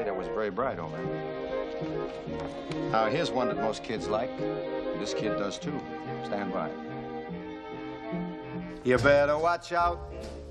[0.00, 1.06] Data was very bright, old man.
[2.90, 4.30] Now, here's one that most kids like.
[4.98, 5.78] This kid does too.
[6.24, 6.70] Stand by.
[8.82, 9.98] You better watch out.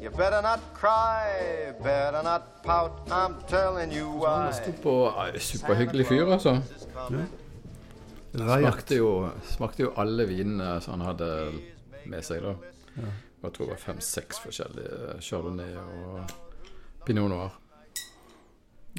[0.01, 1.73] You better not cry.
[1.83, 2.91] Better not pout.
[3.11, 4.43] I'm telling you why.
[4.43, 6.61] Han sto på eh, superhyggelig fyr, altså.
[8.33, 8.59] Riot.
[8.59, 11.31] Smakte jo, smakte jo alle vinene som han hadde
[12.05, 12.53] med seg, da.
[13.41, 16.37] Jeg tror det var fem-seks forskjellige chardonnay og
[17.05, 17.57] pinot noir.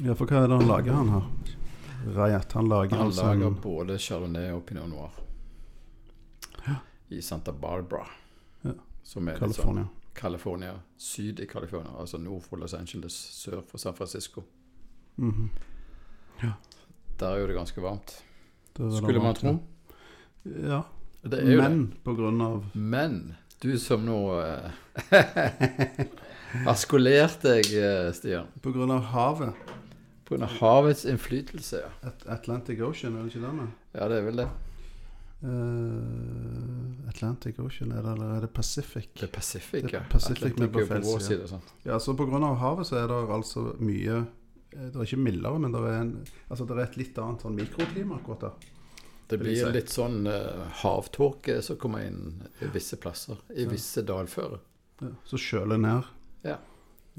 [0.01, 1.25] Ja, for hva er det han lager, han her?
[2.15, 5.09] Rayette Han lager Han altså lager en både chardonnay og pinot noir.
[6.65, 6.75] Ja.
[7.09, 8.07] I Santa Barbara,
[8.63, 8.71] Ja.
[9.03, 9.83] som er litt California.
[9.83, 10.73] sånn California.
[10.97, 14.43] Syd i California, altså nord for Los Angeles, sør for San Francisco.
[15.17, 15.49] Mhm.
[17.17, 18.23] Der er jo det ganske varmt.
[18.73, 19.59] Det er det Skulle man varmt, tro.
[20.67, 20.81] Ja.
[21.23, 21.61] Det er jo.
[21.61, 24.71] Men på grunn av Men du som nå eh,
[26.65, 29.53] har skolert deg, eh, Stian, På grunn av havet.
[30.31, 30.49] Pga.
[30.59, 31.93] havets innflytelse, ja.
[32.07, 33.69] At Atlantic Ocean, er det ikke det?
[33.93, 34.49] Ja, det er vel det.
[35.41, 39.07] Uh, Atlantic Ocean, er det, eller er det Pacific?
[39.17, 40.03] Det er Pacific, Det er ja.
[40.09, 41.61] Pacific med Atlantic er på vår side.
[41.85, 45.73] Ja, så av havet så er det altså mye eh, Det er ikke mildere, men
[45.73, 46.13] det er, en,
[46.47, 48.69] altså det er et litt annet sånn mikroklima akkurat der.
[49.31, 49.71] Det blir si.
[49.71, 53.39] litt sånn uh, havtåke som kommer inn i visse plasser.
[53.55, 54.59] I visse dalfører.
[55.01, 56.09] Ja, så kjøler ned.
[56.45, 56.59] Ja.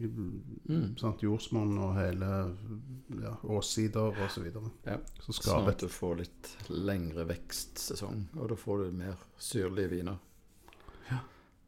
[0.09, 0.97] Mm.
[0.99, 2.29] Sant, jordsmonn og hele
[3.23, 4.71] ja, åssider og så videre.
[4.87, 4.97] Ja.
[5.21, 10.19] Så Sånn at du får litt lengre vekstsesong, og da får du mer syrlige viner.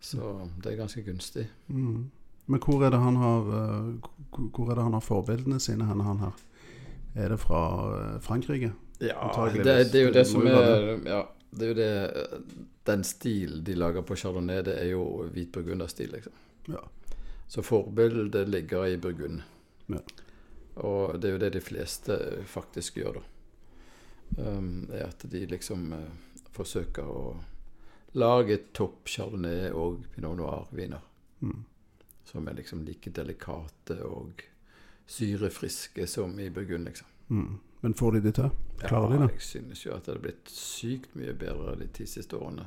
[0.04, 1.46] Så det er ganske gunstig.
[1.68, 2.10] mm.
[2.46, 6.00] Men hvor er det han har eh, hvor- er det han har forbildene sine hen,
[6.00, 6.32] han her?
[7.16, 7.60] Er det fra
[8.14, 8.72] eh, Frankrike?
[9.00, 12.42] Ja, det, det er jo det som er ja, Det er jo det
[12.86, 16.32] Den stil de lager på chardonnay, det er jo hvit burgunderstil, liksom.
[16.68, 16.82] Ja.
[17.46, 19.42] Så forbildet ligger i Burgund.
[19.86, 20.00] Ja.
[20.74, 22.18] Og det er jo det de fleste
[22.50, 23.24] faktisk gjør, da.
[24.38, 27.36] Um, er at de liksom uh, forsøker å
[28.18, 31.04] lage topp chardonnay og pinot noir-viner.
[31.44, 31.62] Mm.
[32.24, 34.42] Som er liksom like delikate og
[35.06, 37.06] syrefriske som i Burgund, liksom.
[37.28, 37.58] Mm.
[37.80, 38.50] Men får de det til?
[38.80, 39.32] Klarer de det?
[39.34, 42.64] Jeg synes jo at det har blitt sykt mye bedre de ti siste årene.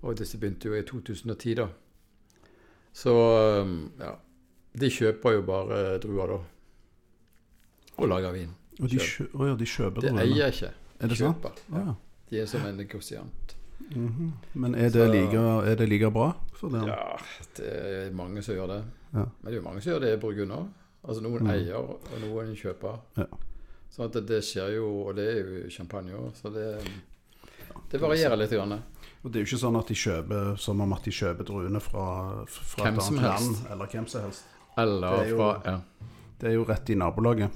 [0.00, 1.68] Og disse begynte jo i 2010, da.
[2.92, 3.12] Så
[3.62, 4.14] um, ja.
[4.80, 6.38] De kjøper jo bare druer, da.
[8.00, 8.50] Og lager vin.
[8.80, 10.22] Og de, kjø oh, ja, de kjøper Det druene.
[10.24, 10.70] eier ikke.
[11.00, 11.16] Er det?
[11.18, 11.56] Kjøper.
[11.58, 11.74] sant?
[11.74, 11.94] ja.
[12.30, 13.56] De er som en negosiant.
[13.90, 14.28] Mhm.
[14.54, 15.34] Men er det, like,
[15.66, 16.84] er det like bra for dem?
[16.86, 17.16] Ja,
[17.56, 18.82] det er mange som gjør det.
[19.14, 19.24] Ja.
[19.40, 20.68] Men det er jo mange som gjør det i Burgund.
[21.02, 21.50] Altså noen Mm.
[21.50, 23.00] eier, og noen kjøper.
[23.16, 23.26] Ja.
[23.90, 26.66] Sånn at det, det skjer jo, og det er jo champagne òg, så det,
[27.90, 28.50] det varierer litt.
[28.54, 28.76] Grann.
[29.22, 31.80] Og det er jo ikke sånn at de kjøper som om at de kjøper druene
[31.84, 32.04] fra,
[32.48, 34.44] fra Hvem et annet land, eller hvem som helst.
[34.78, 35.80] Eller Det er jo- fra ja.
[36.40, 37.50] Det er jo rett i nabolaget.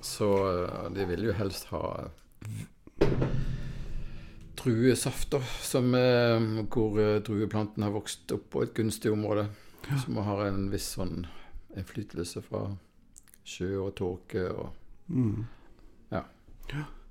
[0.00, 0.28] Så
[0.64, 2.08] eh, de vil jo helst ha
[4.56, 6.40] druesaft, som, eh,
[6.72, 9.48] hvor eh, drueplanten har vokst opp på et gunstig område.
[10.04, 11.26] Som har en viss sånn
[11.76, 12.70] innflytelse fra
[13.44, 14.72] sjø og tåke og
[15.10, 15.44] Mm.
[16.10, 16.22] Ja.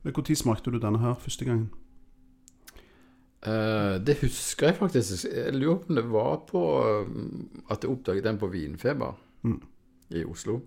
[0.03, 1.69] Når smakte du denne her første gangen?
[3.43, 5.25] Eh, Det husker jeg faktisk.
[5.27, 9.59] Jeg lurer på om det var på eh, at jeg oppdaget den på Vinfeber Mm.
[10.15, 10.61] i Oslo.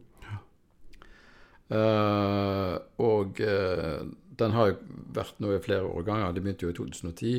[1.70, 4.02] Eh, og uh,
[4.38, 4.76] den har jo
[5.16, 6.34] vært nå i flere årganger.
[6.36, 7.32] Det begynte jo i 2010.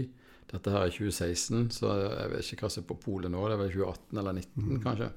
[0.52, 3.44] Dette her er 2016, så jeg vet ikke hva som er på polet nå.
[3.48, 5.10] Det er vel 2018 eller 2019, kanskje.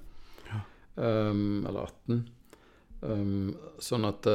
[1.00, 2.20] Um, eller 18.
[3.00, 4.26] Um, sånn at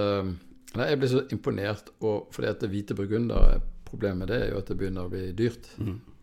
[0.75, 4.61] Nei, jeg ble så imponert, og fordi at hvite burgunder Problemet med det er jo
[4.61, 5.69] at det begynner å bli dyrt.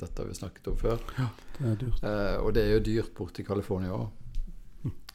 [0.02, 0.98] Dette har vi snakket om før.
[1.58, 2.02] Det er dyrt.
[2.02, 4.10] Eh, og det er jo dyrt borte i California òg.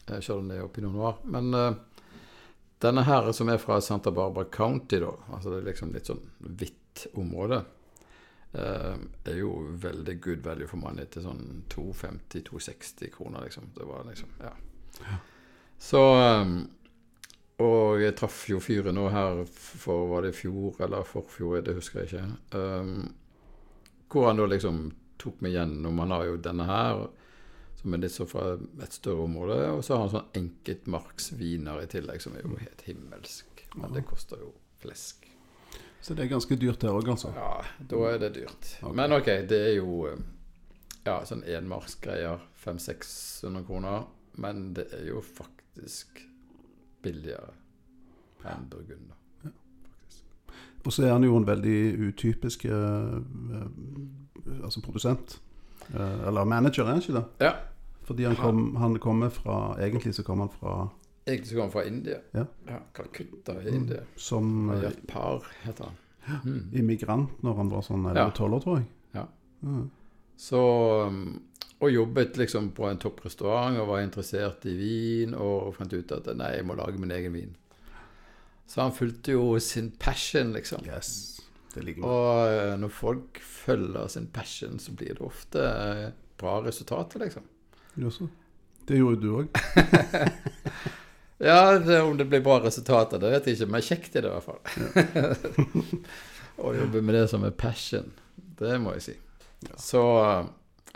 [0.08, 1.18] Eh, Chardonnay i pinot noir.
[1.28, 1.74] Men eh,
[2.80, 6.24] denne her som er fra Santa Barbara County, da, altså det er liksom litt sånn
[6.40, 7.64] hvitt område,
[8.54, 8.96] eh,
[9.28, 9.52] er jo
[9.84, 13.72] veldig good value for money til sånn 250-260 kroner, liksom.
[13.76, 14.54] Det var liksom, ja.
[15.78, 16.46] Så eh,
[17.64, 22.04] Og jeg traff jo fyren nå her for var det fjor eller forfjor, det husker
[22.04, 22.26] jeg ikke.
[22.54, 23.08] Um,
[24.14, 24.84] hvor han da liksom
[25.18, 27.08] tok meg gjennom Han har jo denne her,
[27.80, 29.58] som er litt så fra et større område.
[29.74, 33.66] Og så har han sånn enkeltmarksviner i tillegg, som er jo helt himmelsk.
[33.76, 35.26] Men det koster jo flesk.
[36.02, 37.34] Så det er ganske dyrt der òg, altså.
[37.36, 37.52] Ja,
[37.90, 38.70] da er det dyrt.
[38.78, 38.94] Okay.
[38.96, 40.22] Men ok, det er jo eh,
[41.08, 42.46] ja, sånn enmarksgreier.
[42.62, 44.06] 500-600 kroner.
[44.38, 46.22] Men det er jo faktisk
[47.04, 47.54] billigere
[48.48, 49.16] enn burgunder.
[50.88, 53.66] Og så er han jo en veldig utypisk eh, eh,
[54.64, 55.42] altså produsent.
[55.90, 57.26] Eh, eller manager, er han ikke det?
[57.44, 57.52] Ja.
[58.08, 60.76] Fordi han, kom, han kommer fra Egentlig så kommer han fra
[61.28, 62.18] Egentlig så kommer han fra India.
[62.34, 62.46] Ja.
[62.96, 64.00] Calcutta i India.
[64.16, 66.04] Som eh, Ayat Par heter han.
[66.44, 66.70] Mm.
[66.76, 68.88] immigrant når han var sånn 11-12 år, tror jeg.
[69.16, 69.22] Ja.
[69.64, 69.86] Mm.
[70.36, 70.60] Så
[71.08, 71.22] um,
[71.78, 76.30] Og jobbet liksom på en topprestaurant og var interessert i vin og fant ut at
[76.34, 77.52] nei, jeg må lage min egen vin.
[78.68, 80.84] Så han fulgte jo sin passion, liksom.
[80.90, 81.40] Yes.
[81.74, 82.10] Det ligger med.
[82.10, 86.08] Og eh, når folk følger sin passion, så blir det ofte eh,
[86.42, 87.46] bra resultater, liksom.
[88.02, 88.28] Jaså.
[88.88, 89.52] Det gjorde du òg.
[91.38, 94.30] Ja, det, om det blir bra resultater, det vet jeg ikke, men kjekt er det
[94.32, 95.68] i hvert fall.
[96.66, 98.10] Å jobbe med det som er passion,
[98.58, 99.14] det må jeg si.
[99.78, 100.02] Så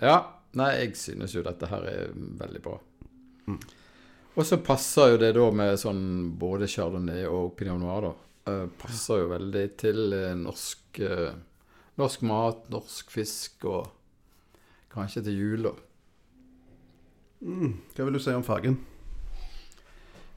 [0.01, 0.15] ja,
[0.59, 2.75] nei, jeg synes jo dette her er veldig bra.
[3.48, 3.59] Mm.
[4.31, 6.03] Og så passer jo det da med sånn
[6.39, 8.13] både chardonnay og pinot noir, da.
[8.42, 11.33] Uh, passer jo veldig til eh, norsk, uh,
[12.01, 13.92] norsk mat, norsk fisk og
[14.92, 15.75] kanskje til jul, da.
[17.42, 17.75] Mm.
[17.95, 18.80] Hva vil du si om fargen?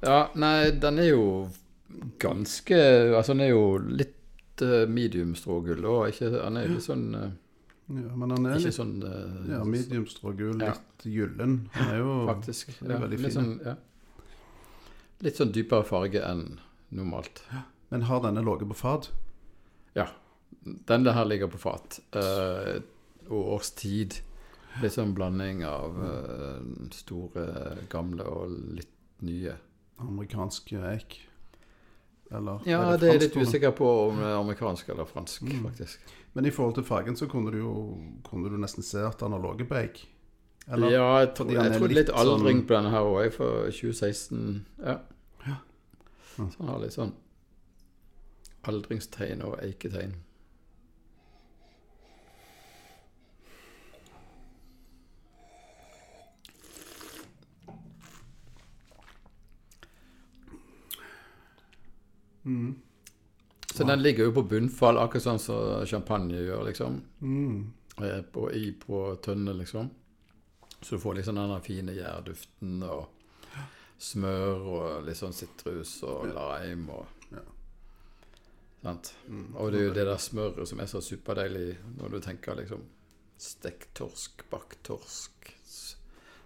[0.04, 1.24] Ja, nei, den er jo
[2.20, 2.76] ganske
[3.14, 7.32] Altså, den er jo litt uh, medium strågull, og ikke den er litt sånn eh,
[7.88, 10.70] Ja, men han er Ikke litt sånn uh, ja, mediumstrågul, Ja.
[10.72, 11.56] litt gyllen.
[11.74, 12.70] Han er jo Faktisk.
[12.80, 13.36] er Ja, veldig litt, fin.
[13.36, 13.74] sånn, ja.
[15.26, 16.46] litt sånn dypere farge enn
[16.94, 17.42] normalt.
[17.90, 19.10] Men har denne ligget på fat?
[20.64, 21.98] Denne her ligger på fat.
[22.16, 22.78] eh,
[23.28, 24.14] og årstid.
[24.80, 27.44] Litt sånn blanding av uh, store,
[27.92, 28.88] gamle og litt
[29.20, 29.52] nye.
[30.00, 31.18] Amerikansk eik?
[32.34, 35.42] Eller Ja, er det er jeg litt usikker på om det er amerikansk eller fransk,
[35.42, 35.62] Mm.
[35.68, 35.98] faktisk.
[36.34, 37.74] Men i forhold til fargen så kunne du jo
[38.24, 40.00] kunne du nesten se at han har ligget på egg.
[40.72, 40.90] Eller?
[40.90, 43.32] ja, jeg tror, jeg er tror er litt litt aldring sånn- på denne her òg,
[43.32, 44.64] for 2016.
[44.82, 44.98] Ja.
[45.46, 45.56] Ja.
[46.38, 46.46] Ja.
[46.50, 47.12] Så han har litt sånn
[48.64, 50.14] aldringstegn og eiketegn.
[62.44, 62.74] Mm.
[63.74, 67.00] Så den ligger jo på bunnfall, akkurat sånn som champagne gjør, liksom.
[67.20, 67.72] Mm.
[68.32, 69.90] På, I på tønne, liksom.
[70.80, 73.06] Så du får liksom den fine gjærduften og
[73.98, 77.40] smør og litt sånn sitrus og lime og Ja.
[78.82, 79.14] Sant?
[79.28, 79.54] Mm.
[79.56, 82.82] Og det er jo det der smøret som er så superdeilig når du tenker liksom
[83.38, 85.54] stekt torsk, bakt torsk,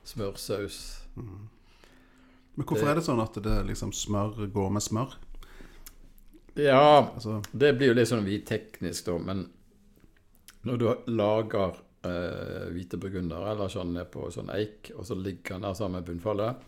[0.09, 1.03] smørsaus.
[1.17, 1.49] Mm.
[2.57, 5.17] Men hvorfor Det- er det sånn at det liksom smør går med smør?
[6.59, 9.45] Ja, Altså, det blir jo litt sånn hvitteknisk, da, men
[10.67, 11.77] når du lager
[12.07, 16.01] eh, hvite burgunder eller sånn ned på sånn eik, og så ligger han der sammen
[16.01, 16.67] med bunnfallet,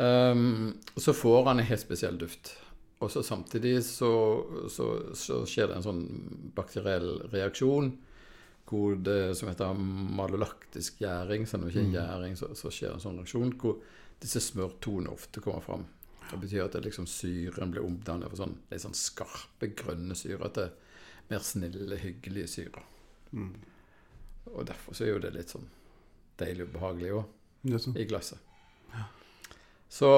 [0.00, 2.54] um, så får han en helt spesiell duft.
[2.98, 4.10] Og så samtidig så,
[4.72, 6.04] så, så skjer det en sånn
[6.56, 7.92] bakteriell reaksjon
[8.68, 9.78] hvor det som heter
[10.18, 13.20] malolaktisk gjæring, selv om det ikke er en gjæring, så, så skjer det en sånn
[13.20, 13.78] reaksjon hvor
[14.20, 15.86] disse smørtonene ofte kommer fram.
[16.28, 20.52] Det betyr at det liksom syren blir omdannet for sånn litt sånn skarpe, grønne syrer
[20.56, 20.70] til
[21.28, 22.84] mer snille, hyggelige syrer.
[23.32, 23.56] mm.
[24.48, 25.66] Og derfor så er jo det litt sånn
[26.40, 27.96] deilig og behagelig òg sånn.
[28.00, 28.40] i glasset.
[29.88, 30.08] Så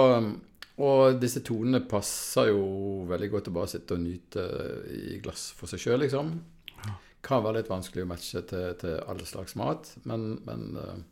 [0.80, 2.60] Og disse tonene passer jo
[3.10, 4.44] veldig godt å bare sitte og nyte
[4.96, 6.30] i glass for seg sjøl, liksom.
[7.20, 11.02] Kan være litt vanskelig å matche til, til alle slags mat, men, men eh,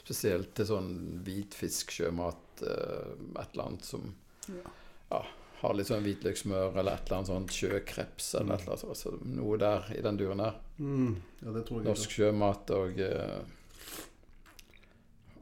[0.00, 0.90] spesielt til sånn
[1.26, 4.08] hvitfisk, sjømat, eh, et eller annet som
[4.50, 5.22] ja,
[5.60, 9.14] har litt sånn hvitløkssmør, eller et eller annet sånt sjøkreps, eller et eller annet, altså,
[9.36, 10.60] noe der i den duren der.
[10.80, 11.16] Mm.
[11.44, 11.88] Ja, det tror jeg.
[11.90, 13.40] Norsk sjømat og eh,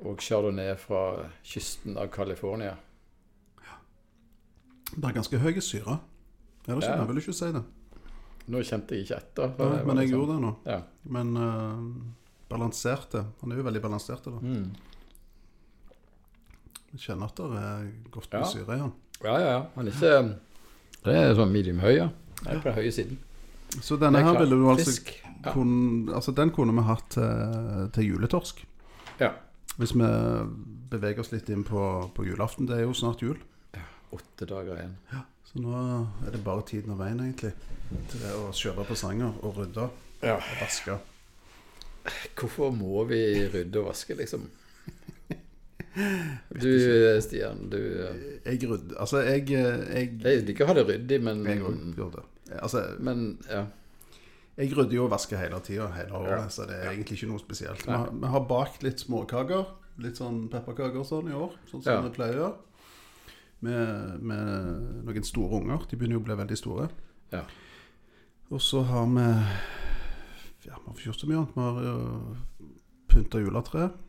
[0.07, 1.01] og chardonnay fra
[1.43, 2.77] kysten av California.
[4.95, 5.99] Det er ganske høy syre.
[6.69, 6.93] Er det ikke?
[6.93, 7.01] Ja.
[7.01, 7.65] Jeg vil ikke si det.
[8.49, 9.51] Nå kjente jeg ikke etter.
[9.59, 10.53] var men jeg liksom- gjorde det nå.
[10.65, 10.81] Ja.
[11.05, 11.83] Men uh,
[12.49, 13.25] balanserte.
[13.43, 14.25] Han er jo veldig balansert.
[14.25, 14.31] Da.
[14.41, 14.71] Mm.
[16.95, 18.49] Jeg kjenner at det er godt med Ja.
[18.53, 18.93] syre i han.
[19.25, 19.63] ja, ja, ja.
[19.75, 20.37] Han er ikke
[21.05, 22.09] Det er sånn medium høy, ja.
[22.47, 23.19] Er på den høye siden.
[23.83, 25.13] Så denne er her ville du altså Fisk.
[25.45, 25.53] Ja.
[25.53, 28.65] kun, Altså den kunne vi hatt til, til juletorsk.
[29.21, 29.33] Ja.
[29.77, 30.09] Hvis vi
[30.91, 32.67] beveger oss litt inn på, på julaften.
[32.67, 33.37] Det er jo snart jul.
[33.75, 33.81] Ja,
[34.13, 34.97] Åtte dager igjen.
[35.45, 35.75] Så nå
[36.27, 37.53] er det bare tiden og veien, egentlig.
[38.11, 39.89] Til å kjøre presanger og rydde
[40.23, 40.35] Ja.
[40.37, 40.99] og vaske.
[42.39, 43.19] Hvorfor må vi
[43.53, 44.49] rydde og vaske, liksom?
[46.63, 46.69] Du,
[47.25, 51.41] Stian, du eh, Jeg rydder Altså, jeg Jeg, Jeg liker å ha det ryddig, men
[51.49, 51.59] jeg
[51.97, 52.23] gjør det.
[52.63, 53.65] Altså, Men ja.
[54.61, 56.49] jeg rydder jo og vasker hele tida, hele året, Ja.
[56.55, 57.83] så det er egentlig ikke noe spesielt.
[57.87, 59.67] Vi har, vi har bakt litt småkaker.
[59.99, 62.01] Litt sånn pepperkaker og sånn i år, sånn som Ja.
[62.07, 62.55] vi pleier.
[63.61, 65.83] Med, med noen store unger.
[65.91, 66.89] De begynner jo å bli veldig store.
[67.35, 67.43] Ja.
[68.55, 69.27] Og så har vi
[70.69, 71.57] Ja, vi har ikke gjort så mye annet.
[71.57, 72.69] Vi har uh,
[73.09, 74.05] pynta juletreet.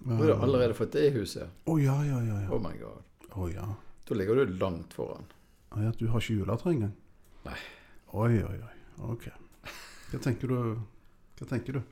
[0.00, 1.60] Du har allerede fått det i huset?
[1.68, 2.38] Å ja, ja, ja.
[2.46, 2.48] ja.
[2.48, 3.04] Oh my god.
[3.36, 3.66] Å ja.
[4.08, 5.28] Da ligger du langt foran.
[5.68, 5.92] Ah, ja.
[5.98, 6.96] Du har ikke juletre engang?
[7.44, 7.58] Nei.
[8.16, 8.72] Oi, oi, oi.
[9.12, 9.28] Ok.
[10.10, 10.56] Hva tenker du?
[11.38, 11.82] Hva tenker du?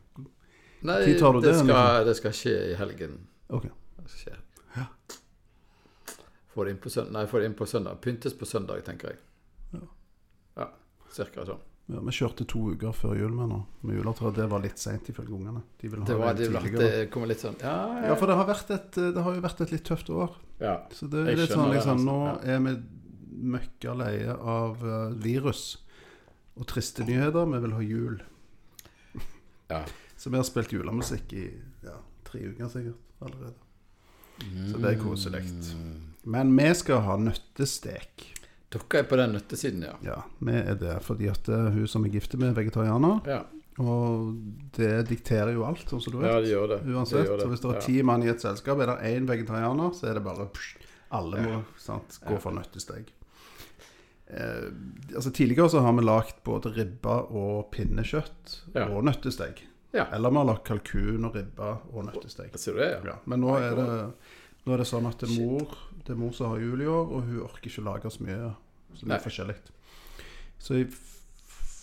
[0.89, 3.21] Nei, du det, det, skal, det skal skje i helgen.
[3.53, 3.69] Ok.
[4.01, 4.37] Det skal skje.
[4.79, 4.89] Ja.
[6.55, 7.13] Få det inn på søndag.
[7.19, 8.01] Nei, få det inn på søndag.
[8.03, 9.21] Pyntes på søndag, tenker jeg.
[9.77, 9.85] Ja.
[10.63, 10.71] Ja,
[11.13, 11.68] cirka sånn.
[11.89, 13.59] Ja, Vi kjørte to uker før jul med nå.
[13.89, 14.31] Med juletre.
[14.37, 15.63] Det var litt seint ifølge ungene.
[15.81, 16.89] De ville ha Det, var, det, tidligere.
[16.93, 17.77] det kommer litt sånn Ja,
[18.11, 20.37] Ja, for det har, vært et, det har jo vært et litt tøft år.
[20.61, 20.75] ja.
[20.93, 22.51] Så det er litt sånn liksom Nå altså.
[22.53, 22.75] er vi
[23.39, 25.79] møkka leie av uh, virus
[26.59, 27.47] og triste nyheter.
[27.55, 28.21] Vi vil ha jul.
[29.73, 29.85] ja.
[30.19, 31.45] Så vi har spilt julemusikk i
[31.87, 31.95] ja,
[32.27, 33.55] tre uker sikkert allerede.
[34.73, 35.45] Så det er koselig.
[35.47, 35.93] Mm.
[36.27, 38.25] Men vi skal ha nøttestek.
[38.69, 39.95] Dere er på den nøttesiden, ja.
[40.05, 43.23] Ja, vi er det fordi at eh, hun som er gift med, er vegetarianer.
[43.29, 43.39] Ja,
[43.81, 44.35] Og
[44.77, 46.29] det dikterer jo alt, sånn som du vet.
[46.33, 46.81] ja det gjør det.
[46.91, 47.23] Uansett.
[47.23, 49.95] Det gjør Så hvis det er ti mann i et selskap, er det én vegetarianer,
[49.97, 50.75] så er det bare psh,
[51.17, 53.09] Alle må sant, gå for nøttesteg.
[54.29, 54.69] Eh,
[55.15, 58.59] altså Tidligere så har vi lagd både ribbe og pinnekjøtt
[58.91, 59.63] og nøttesteg.
[59.97, 60.05] Ja.
[60.13, 62.53] Eller vi har lagt kalkun og ribbe og nøttesteg.
[62.61, 63.01] Ser du det, ja?
[63.15, 63.17] Ja.
[63.25, 63.87] Men nå er, det,
[64.67, 65.79] nå er det sånn at det er Shit.
[66.07, 68.53] Det er mor som har jul i år, og hun orker ikke lage så mye.
[68.95, 69.17] Så det Nei.
[69.19, 69.57] er forskjellig.
[70.59, 70.87] Så i,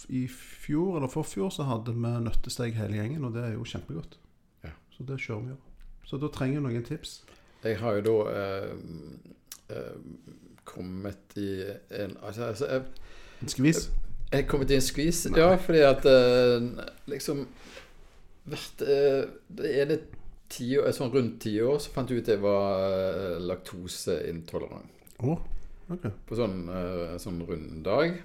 [0.09, 4.17] i fjor eller forfjor så hadde vi nøttesteg hele gjengen, og det er jo kjempegodt.
[4.65, 4.73] Ja.
[4.95, 5.59] Så det kjører vi jo.
[6.05, 7.19] Så da trenger jeg noen tips.
[7.65, 8.73] Jeg har jo da eh,
[9.73, 9.95] eh,
[10.65, 11.49] kommet i
[11.97, 12.83] en Altså, altså jeg,
[13.41, 13.79] En skvis.
[14.31, 16.67] jeg er kommet i en skvis, ja, fordi at eh,
[17.09, 17.47] liksom
[18.45, 19.23] hvert eh,
[19.57, 19.71] Det
[20.55, 25.03] tiår, sånn rundt ti år, så fant jeg ut at jeg var eh, laktoseintolerant.
[25.23, 25.39] Oh,
[25.91, 26.07] ok.
[26.27, 28.17] På sånn, eh, sånn rund dag.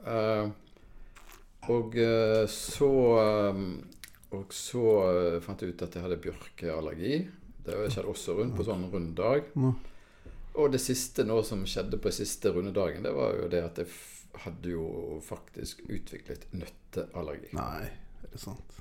[0.00, 0.50] Eh,
[1.70, 1.96] og
[2.48, 2.90] så
[4.30, 4.82] Og så
[5.42, 7.16] fant jeg ut at jeg hadde bjørkeallergi.
[7.66, 9.48] Det skjedde også rundt på sånn rund dag.
[10.54, 13.80] Og det siste nå som skjedde på siste runde dagen, det var jo det at
[13.82, 13.90] jeg
[14.44, 14.84] hadde jo
[15.26, 17.50] faktisk utviklet nøtteallergi.
[17.58, 17.90] Nei,
[18.22, 18.78] er det sant?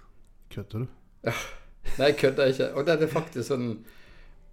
[0.53, 1.33] Kødder du?
[1.99, 2.67] Nei, jeg kødder ikke.
[2.79, 3.67] Og den er faktisk sånn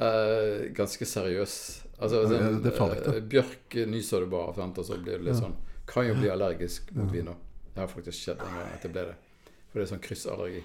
[0.01, 1.57] uh, ganske seriøs.
[1.99, 3.15] Altså, sånn, det er farlig, da.
[3.17, 4.79] eh, bjørk nyser du bare, sant?
[4.79, 5.55] og så blir du litt sånn
[5.89, 7.39] Kan jo bli allergisk mot vin òg.
[7.73, 9.15] Det har faktisk skjedd en gang at jeg ble det.
[9.71, 10.63] For det er sånn kryssallergi.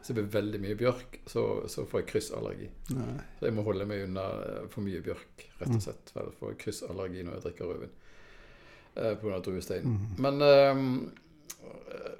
[0.00, 2.68] Så det blir veldig mye bjørk, så, så får jeg kryssallergi.
[2.94, 3.16] Nei.
[3.40, 4.24] Så jeg må holde meg unna
[4.72, 5.76] for mye bjørk, rett Mm.
[5.76, 6.12] og slett.
[6.14, 7.94] For jeg får kryssallergi når jeg drikker rødvin.
[8.94, 9.40] Uh, Pga.
[9.42, 9.84] druestein.
[9.90, 10.08] Mm.
[10.22, 10.88] Men ehm,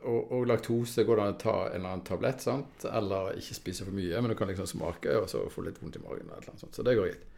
[0.04, 2.84] og, og laktose går det an å ta en eller annen tablett, sant?
[2.88, 4.20] eller ikke spise for mye.
[4.20, 6.28] Men du kan liksom smake og så få litt vondt i magen.
[6.28, 6.76] Eller noe sånt.
[6.76, 7.30] Så det går greit.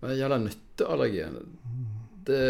[0.00, 1.36] Men det gjelder nøtteallergien
[2.26, 2.44] det,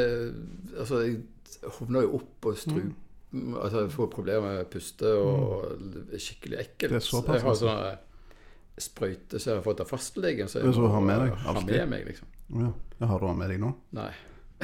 [0.81, 3.01] Altså, jeg hovner jo opp og strup.
[3.35, 6.99] Altså, jeg får problemer med puste og det er skikkelig ekkelt.
[6.99, 7.65] Jeg har altså.
[7.65, 10.51] sånne sprøyter som jeg har fått av fastlegen.
[10.51, 12.31] Så jeg må har med deg, ha med meg, liksom.
[12.55, 12.71] Ja.
[13.01, 13.75] Jeg Har du den med deg nå?
[13.97, 14.11] Nei.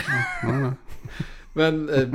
[0.01, 0.73] Nei, nei.
[1.59, 2.07] Men eh,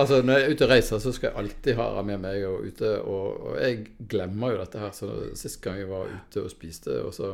[0.00, 2.56] altså, når jeg er ute og reiser, så skal jeg alltid ha med meg og
[2.68, 2.90] ute.
[3.00, 3.74] Og, og jeg
[4.10, 4.92] glemmer jo dette her.
[4.96, 5.06] Så
[5.38, 7.26] sist gang jeg var ute og spiste, og så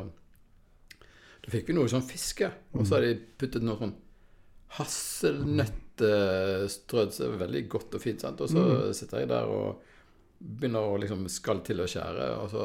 [1.41, 2.47] Da fikk vi noe sånn fiske.
[2.77, 3.97] Og så har de puttet noe sånn
[4.77, 7.11] hasselnøttstrødd.
[7.11, 8.19] Så det veldig godt og fint.
[8.23, 8.41] sant?
[8.41, 8.61] Og så
[8.95, 9.67] sitter jeg der og
[10.41, 12.63] begynner å liksom skal til å skjære, og så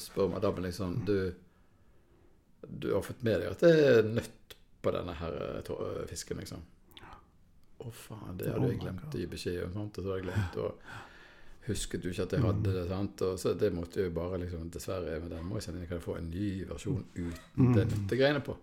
[0.00, 1.18] spør madammen liksom Du,
[2.64, 6.62] du har fått med deg at det er nøtt på denne her eh, fisken, liksom?
[7.78, 9.76] Å, faen, det hadde jeg glemt å gi beskjed om.
[9.76, 9.98] sant?
[9.98, 10.72] Og så hadde jeg glemt å
[11.68, 12.84] Husket du ikke at jeg hadde det?
[12.88, 13.22] sant?
[13.26, 15.88] Og så Det måtte jeg jo bare liksom Dessverre, men den må jeg sende inn.
[15.90, 18.56] Kan jeg få en ny versjon uten det nøttegreiene på?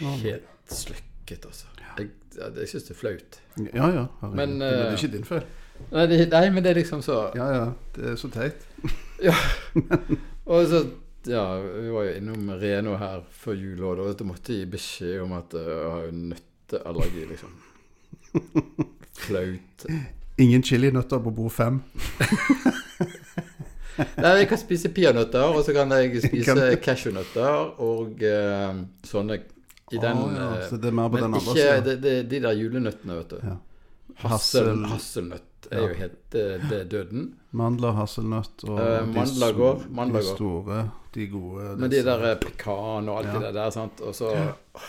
[0.00, 1.70] Helt sløkket, altså.
[1.98, 3.40] Jeg, ja, jeg syns det er flaut.
[3.74, 4.04] Ja ja.
[4.20, 4.36] Harry.
[4.36, 5.46] Men, det er eh, ikke din feil.
[5.90, 7.64] Nei, det, nei, men det er liksom så Ja ja.
[7.96, 8.66] Det er så teit.
[10.52, 10.84] Og så
[11.28, 15.18] Ja, vi var jo innom Reno her før jul, og da måtte jeg gi beskjed
[15.24, 16.12] om at jeg har jo
[16.72, 17.50] nøtteallergi, liksom.
[19.20, 19.86] Flaut.
[20.38, 21.80] Ingen chilinøtter på bord fem.
[24.16, 29.40] Nei, jeg kan spise peanøtter, og så kan jeg spise Kan- cashewnøtter og uh, sånne
[29.90, 30.46] i den oh, ja.
[30.60, 31.84] eh, Så det er mer på Men den andre ikke siden.
[31.84, 33.36] det, det, de der julenøttene, vet du.
[33.42, 33.56] Ja.
[34.22, 35.88] Hassel, Hassel- hasselnøtt er Ja.
[35.88, 37.26] jo helt det, det er døden.
[37.52, 40.78] Mandler, hasselnøtt og uh, mandler går, mandler de store,
[41.14, 43.38] de gode Men de der eh, pekan og alt Ja.
[43.48, 44.00] det der, sant.
[44.00, 44.88] Og så åh,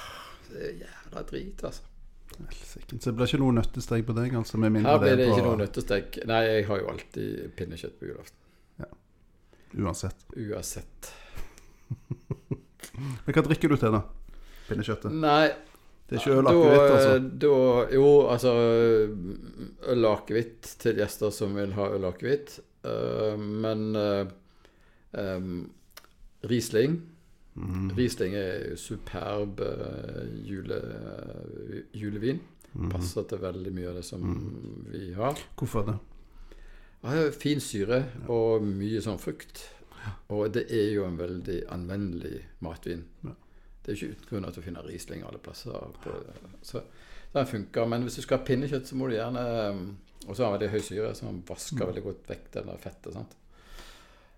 [0.51, 1.88] Det er jævla drit, altså.
[2.32, 3.00] Helsike.
[3.00, 4.58] Så det blir ikke noe nøttesteg på deg, altså?
[4.58, 6.22] Med mindre Her blir det ikke på noe nøttestek.
[6.30, 8.38] Nei, jeg har jo alltid pinnekjøtt på julaften.
[9.72, 10.25] Uansett.
[10.36, 11.12] Uansett.
[13.25, 14.01] Men hva drikker du til, da?
[14.68, 15.13] Pinnekjøttet?
[15.15, 15.51] Nei,
[16.08, 17.13] Det er ikke øl akevitt, altså?
[17.39, 17.51] da
[17.96, 18.51] Jo, altså
[19.94, 22.58] Øl akevitt til gjester som vil ha øl akevitt.
[22.84, 24.25] Uh, men uh,
[25.15, 25.70] um,
[26.50, 26.98] Riesling
[27.55, 27.91] Mm.
[27.98, 30.79] Riesling er superb eh, jule,
[31.93, 32.39] julevin.
[32.74, 32.88] Mm.
[32.93, 34.24] Passer til veldig mye av det som
[34.88, 35.39] vi har.
[35.60, 35.98] Hvorfor det?
[37.36, 39.65] Fin syre og mye sånn frukt.
[40.34, 43.03] Og det er jo en veldig anvendelig matvin.
[43.22, 45.75] Det er ikke uten grunn at du finner Riesling alle plasser.
[46.03, 46.15] På,
[46.65, 46.84] så
[47.34, 47.89] den funker.
[47.89, 49.43] Men hvis du skal ha pinnekjøtt, så må du gjerne
[50.27, 52.81] Og så har den veldig høy syre, så den vasker veldig godt vekk det der
[52.81, 53.13] fettet.
[53.15, 53.38] sant?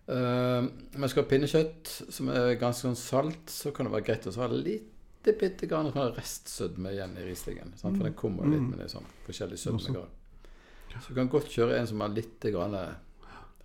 [0.03, 0.67] Uh,
[0.99, 4.35] men skal ha pinnekjøtt som er ganske sånn salt, så kan det være greit å
[4.41, 7.71] ha lite bitte grann sånn restsødme igjen i rislingen.
[7.79, 7.95] Sant?
[7.95, 10.19] For den kommer litt med det sånn forskjellig sødmegrad.
[10.93, 12.75] Så du kan godt kjøre en som har litt grann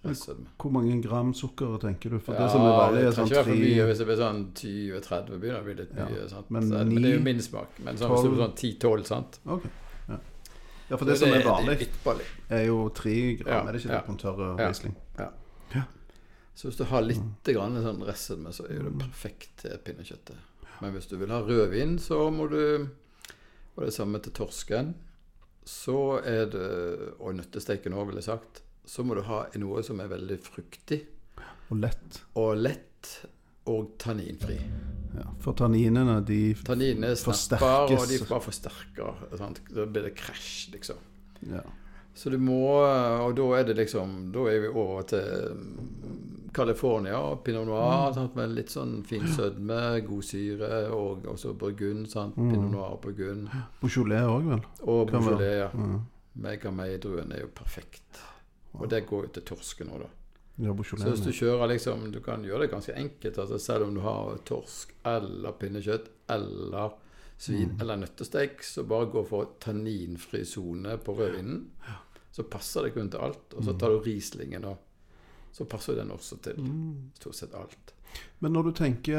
[0.06, 0.46] restsødme.
[0.62, 2.18] Hvor mange gram sukker tenker du?
[2.22, 3.88] For Ja, det som er vanlig, er sånn ikke være for mye.
[3.88, 7.02] Hvis det blir sånn 20-30, begynner det å bli litt Ja, men, så, men Men,
[7.02, 7.82] det er jo min smak.
[7.82, 9.74] Men sånn, hvis det blir sånn 10-12, sant Okay.
[10.08, 10.20] Ja.
[10.92, 12.24] ja, for det som er vanlig, er,
[12.60, 13.52] er jo tre gram.
[13.52, 13.98] Ja, Er det ikke ja.
[13.98, 14.44] det på en tørr
[15.18, 15.30] Ja.
[16.58, 20.38] Så hvis du har litt grann sånn restsødme, så er det perfekt til pinnekjøttet.
[20.82, 22.88] Men hvis du vil ha rødvin, så må du
[23.78, 24.92] Og det samme til torsken.
[25.64, 28.62] Så er det Og nøttesteiken òg, ville jeg sagt.
[28.88, 31.04] Så må du ha noe som er veldig fruktig
[31.70, 32.22] Og lett.
[32.34, 33.10] og lett
[33.68, 34.56] og tanninfri.
[35.14, 35.26] Ja.
[35.44, 38.00] For tanninene, de Tanninene snapper, Forsterkes.
[38.00, 39.36] og de bare forsterker.
[39.36, 39.60] Sant?
[39.70, 40.96] Da blir det krasj, liksom.
[41.52, 41.62] ja.
[42.18, 47.18] Så du må Og da er det liksom Da er vi over til mm, California
[47.20, 48.34] og pinot noir sant?
[48.34, 52.08] med litt sånn fin sødme, god syre, og også burgund.
[52.10, 52.34] sant?
[52.34, 53.50] Pinot noir og burgund.
[53.82, 54.64] Beaujolais òg, vel?
[54.80, 55.02] Og.
[55.12, 55.58] Beaujolais.
[55.60, 55.68] ja.
[55.76, 56.00] Mm.
[56.42, 58.22] Megamay-druen er jo perfekt.
[58.78, 60.08] Og det går jo til torsken nå, da.
[60.64, 63.38] ja Så hvis du kjører liksom Du kan gjøre det ganske enkelt.
[63.38, 66.96] altså Selv om du har torsk eller pinnekjøtt eller
[67.38, 71.68] svin eller nøttestek, så bare gå for tanninfri sone på rødvinen.
[72.38, 73.54] Så passer det kun til alt.
[73.58, 74.78] Og så tar du Rieslingen, og
[75.56, 76.60] så passer den også til
[77.18, 77.94] stort sett alt.
[78.40, 79.12] Men når du tenker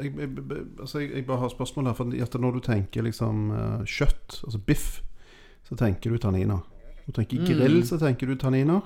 [0.00, 1.94] Jeg, jeg, jeg, altså jeg, jeg bare har spørsmål her.
[1.98, 5.02] For når du tenker liksom eh, kjøtt, altså biff,
[5.68, 6.62] så tenker du tanniner.
[6.64, 8.80] Når du tenker grill, så tenker du tanniner.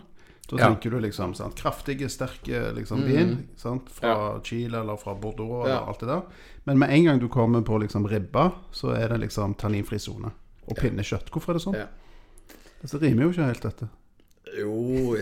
[0.51, 0.61] Da Mm.
[0.61, 0.67] Ja.
[0.69, 1.55] tenker du liksom sant?
[1.57, 3.07] kraftige, sterke liksom, Mm.
[3.09, 3.89] vin sant?
[3.89, 5.79] fra Chile eller fra Bordeaux Ja.
[5.79, 6.23] eller alt det der.
[6.67, 10.33] Men med en gang du kommer på liksom ribba, så er det liksom tanninfri sone.
[10.69, 11.31] Og pinnekjøtt.
[11.31, 11.75] Hvorfor er det sånn?
[12.85, 13.87] Altså, det rimer jo ikke helt, dette.
[14.55, 15.17] Jo,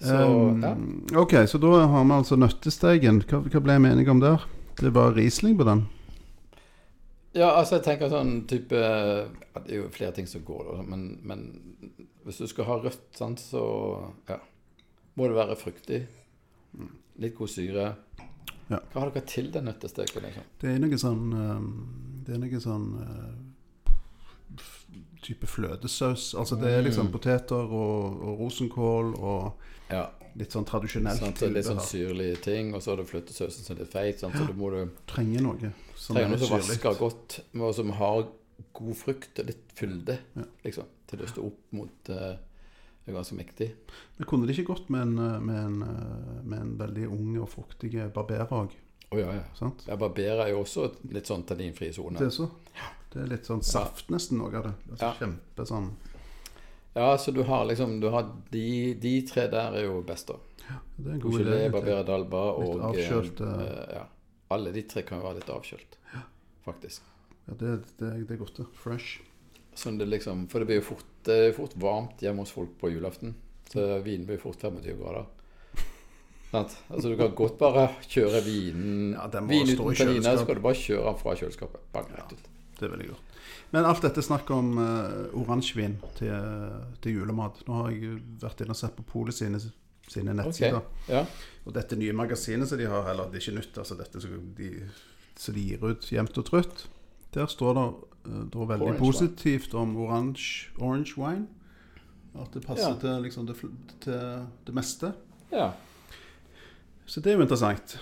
[0.00, 1.20] Så Um, ja.
[1.22, 3.22] Ok, så da har vi altså nøttesteigen.
[3.24, 4.42] Hva, hva ble vi enige om der?
[4.76, 5.86] Det var Riesling på den?
[7.36, 10.82] ja, altså jeg tenker sånn type ja, Det er jo flere ting som går, da,
[10.88, 11.40] men, men
[12.24, 13.62] hvis du skal ha rødt, sant, så
[14.28, 14.38] ja,
[15.16, 16.02] må det være fruktig.
[17.18, 17.90] Litt god syre.
[18.68, 18.80] Ja.
[18.92, 20.24] Hva har dere til den nøttesteken?
[20.28, 20.46] Liksom?
[20.60, 21.68] Det er noe sånn um,
[22.26, 23.45] Det er noe sånn uh, f-
[25.26, 26.30] type fløtesaus.
[26.38, 30.06] Altså det er liksom poteter og, og rosenkål og Ja.
[30.36, 31.18] litt sånn tradisjonelt.
[31.20, 34.20] Sånn, Så litt sånn syrlig ting, og så har du fløtesausen som er litt feit.
[34.20, 34.34] Sant?
[34.36, 37.90] Så du må du Trenger noe som trenger er noe som vasker godt, og som
[37.98, 38.26] har
[38.76, 40.44] god frukt og litt fylde, Ja.
[40.64, 40.84] liksom.
[41.06, 42.36] Til å stå opp mot uh,
[43.06, 43.68] Det er ganske mektig.
[44.18, 47.36] Men kunne det ikke gått med en, eh, med en, eh, med en veldig ung
[47.38, 48.72] og fruktig barber òg?
[49.14, 49.44] Å ja, ja.
[49.54, 49.84] Sant?
[49.86, 52.18] Ja, Barber er jo også litt sånn tanninfri sone.
[52.18, 52.48] Det er så.
[53.16, 54.74] Det er litt sånn saft, nesten, noe av det.
[54.84, 55.12] det er så Ja.
[55.20, 55.86] Kjempe sånn
[56.96, 60.36] Ja, så du har liksom du har de, de tre der er jo best, da.
[60.96, 61.70] Det er en god Gelé, idé.
[61.72, 63.72] Barbera d'Alba Litt og avkjølt, eh, eh.
[63.72, 64.04] eh, Ja.
[64.56, 65.96] Alle de tre kan jo være litt avkjølt,
[66.64, 67.02] faktisk.
[67.46, 68.66] Ja, det, det, det er godt, det.
[68.78, 69.20] Fresh.
[69.74, 73.34] Sånn det liksom, for det blir jo fort, fort varmt hjemme hos folk på julaften.
[73.72, 75.26] Så vinen blir fort 25 grader.
[76.56, 80.62] Altså Du kan godt bare kjøre vinen Ja, den Vin uten tanniner, så kan du
[80.62, 81.88] bare kjøre den fra kjøleskapet.
[81.92, 82.46] Bang, rett ut.
[82.76, 83.36] Det er veldig godt.
[83.72, 86.32] Men alt dette snakket om uh, oransjevin til,
[87.02, 87.62] til julemat.
[87.66, 89.60] Nå har jeg vært inne og sett på Polet sine,
[90.10, 90.82] sine nettsider.
[91.10, 91.22] Ja.
[91.64, 94.36] Og dette nye magasinet som de har, eller det er ikke nytt, altså dette som
[94.58, 94.70] de,
[95.56, 96.84] de gir ut jevnt og trutt,
[97.34, 97.86] der står det
[98.30, 101.48] eh, da veldig Orange positivt om orange, orange wine.
[102.36, 102.98] At det passer Ja.
[103.00, 103.56] til, liksom, det,
[104.04, 105.14] til det meste.
[105.52, 105.72] ja.
[107.06, 107.92] Så det er jo interessant.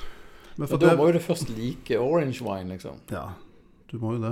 [0.56, 3.00] Men for ja, da det, må jo du først like orange wine, liksom.
[3.12, 3.34] ja,
[3.90, 4.30] du må jo det.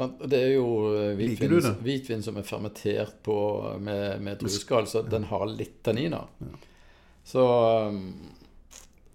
[0.00, 1.74] Og det er jo eh, hvitvin, det?
[1.84, 3.36] hvitvin som er fermentert på,
[3.80, 6.30] med, med drueskall, så den har litt tanniner.
[7.24, 7.42] Så
[7.88, 8.06] um,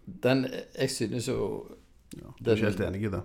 [0.06, 0.46] den
[0.78, 1.66] Jeg synes jo
[2.16, 3.24] Ja, du er ikke helt enig i det?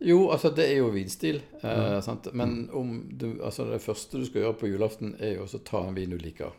[0.00, 1.42] Jo, altså det er jo vinstil.
[1.60, 2.30] Eh, sant?
[2.32, 5.82] Men om du, altså det første du skal gjøre på julaften, er jo å ta
[5.84, 6.54] en vin du liker.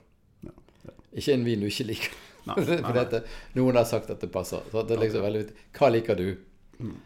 [0.45, 0.53] Ja,
[1.17, 2.19] Ikke en vin du ikke liker.
[2.45, 3.21] Nei, nei, nei.
[3.57, 4.61] noen har sagt at det passer.
[4.69, 5.41] Så det liksom veldig.
[5.73, 6.27] Hva liker du?
[6.77, 6.99] Mm.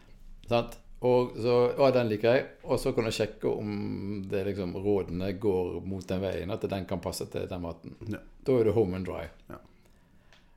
[0.52, 0.76] Sant?
[1.04, 2.44] Og så, ja, den liker jeg.
[2.64, 6.86] Og så kan du sjekke om det liksom, rådene går mot den veien, at den
[6.88, 7.94] kan passe til den maten.
[8.08, 8.18] Ja.
[8.46, 9.26] Da er du home and dry.
[9.50, 9.58] Ja.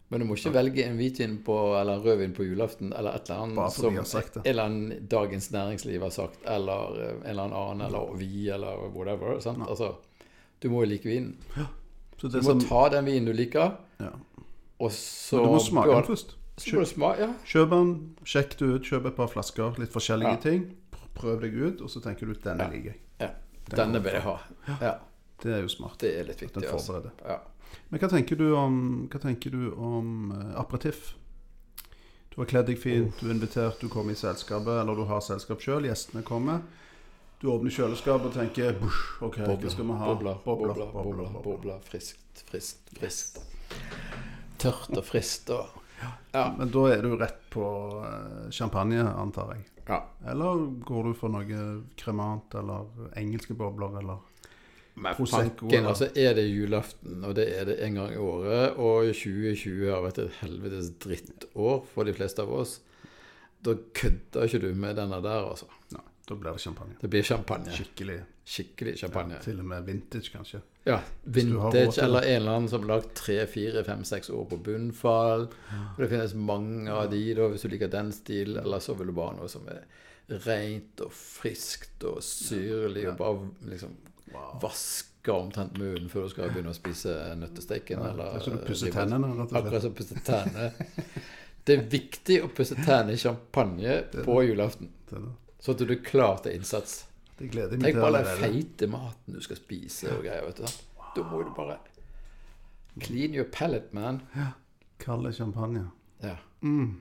[0.10, 3.28] Men du må ikke velge en hvitvin på, eller en rødvin på julaften eller et
[3.30, 4.42] eller annet som det.
[4.42, 8.88] en eller annen Dagens Næringsliv har sagt, eller eh, en eller annen, eller vi, eller
[8.96, 9.40] whatever.
[9.40, 9.62] Sant?
[9.70, 9.92] Altså,
[10.64, 11.36] du må jo like vinen.
[12.18, 14.10] Så Du må som, ta den vinen du liker, ja.
[14.80, 16.36] og så Men du må smake bør- den først.
[16.98, 17.28] Må ja.
[17.46, 17.92] Kjøp den,
[18.26, 20.36] sjekk det ut, kjøp et par flasker, litt forskjellige Ja.
[20.44, 20.76] ting.
[21.16, 22.70] Prøv deg ut, og så tenker du denne Ja.
[22.70, 23.00] liker jeg.
[23.20, 23.30] ja.
[23.70, 24.38] Den Denne vil jeg ha.
[24.82, 24.94] Ja,
[25.44, 25.98] Det er jo smart.
[26.00, 26.72] det er litt Den viktig.
[26.74, 26.94] Altså.
[26.94, 27.12] forbereder.
[27.28, 27.38] Ja.
[27.92, 31.14] Men hva tenker du om, hva tenker du om eh, aperitiff?
[32.32, 35.20] Du har kledd deg fint, du er invitert, du kommer i selskapet, eller du har
[35.22, 36.62] selskap sjøl, gjestene kommer.
[37.42, 40.06] Du åpner kjøleskapet og tenker «Bush, OK, hva skal vi ha?
[40.14, 41.80] Bobler, bobler, bobler, bobler.
[41.84, 43.40] Friskt, friskt, friskt.
[44.60, 45.70] Tørt og friskt og
[46.34, 46.44] Ja.
[46.58, 47.66] Men da er du rett på
[48.06, 49.66] eh, champagne, antar jeg.
[49.88, 50.02] ja.
[50.30, 51.62] Eller går du for noe
[51.98, 54.20] kremant, eller engelske bobler, eller
[55.00, 59.08] Men fanken, altså er det julaften, og det er det en gang i året, og
[59.16, 62.80] 2020 har vært et helvetes drittår for de fleste av oss,
[63.64, 65.70] da kødder ikke du med denne der, altså.
[65.96, 66.98] Nei, da blir det champagne.
[67.02, 67.72] Det blir champagne.
[67.76, 68.20] Skikkelig.
[68.50, 69.40] Skikkelig champagne.
[69.44, 70.62] Til og med vintage, kanskje.
[70.90, 74.58] Ja, vintage eller en eller annen som har lagd tre, fire, fem, seks år på
[74.66, 75.48] bunnfall.
[75.94, 78.62] Og det finnes mange av de, da, hvis du liker den stilen.
[78.64, 79.84] Eller så vil du bare ha noe som er
[80.46, 83.96] rent og friskt og syrlig, og bare liksom
[84.62, 88.02] vaske omtrent munnen før du skal begynne å spise nøttesteiken.
[88.12, 89.60] Eller er så du pusser tennene, rett og slett.
[89.62, 90.72] Akkurat som pusse tennene.
[91.66, 95.34] Det er viktig å pusse tennene i champagne på julaften, Det, er det.
[95.62, 96.96] så at du er klar til innsats.
[97.40, 100.26] Det gleder jeg meg Tenk til på all den feite maten du skal spise og
[100.26, 100.46] greier.
[100.46, 100.86] vet du sant?
[101.16, 101.80] Da må du bare
[103.00, 104.22] clean your pellet, man.
[104.36, 104.52] Ja.
[105.00, 105.90] Kald champagne.
[106.22, 106.36] Ja.
[106.62, 106.98] Mm.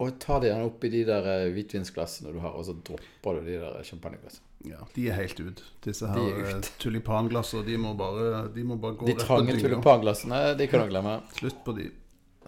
[0.00, 3.48] Og ta de gjerne oppi de der eh, hvitvinsglassene du har, og så dropper du
[3.48, 4.46] de der champagneglassene.
[4.70, 5.62] Ja, de er helt ut.
[5.84, 9.56] Disse her er eh, tulipanglassene, de må bare, de må bare gå De rett trange
[9.60, 11.18] tulipanglassene, de kan du glemme.
[11.36, 11.90] Slutt på de.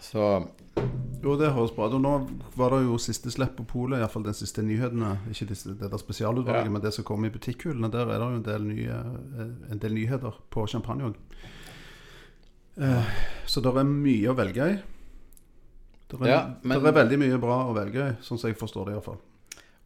[0.03, 0.27] Så
[1.23, 1.95] Jo, det høres bra ut.
[2.03, 2.13] Nå
[2.59, 5.13] var det jo siste slipp på polet, iallfall den siste nyhetene.
[5.31, 6.71] Ikke disse, det der spesialutvalget, Ja.
[6.71, 7.91] men det som kommer i butikkhyllene.
[7.93, 11.15] Der er det jo en del, nye, eh, en del nyheter på champagne òg.
[12.83, 13.05] Eh,
[13.47, 14.79] så det er mye å velge i.
[16.09, 18.87] Det er, Ja, men- er veldig mye bra å velge i, sånn som jeg forstår
[18.87, 19.19] det iallfall.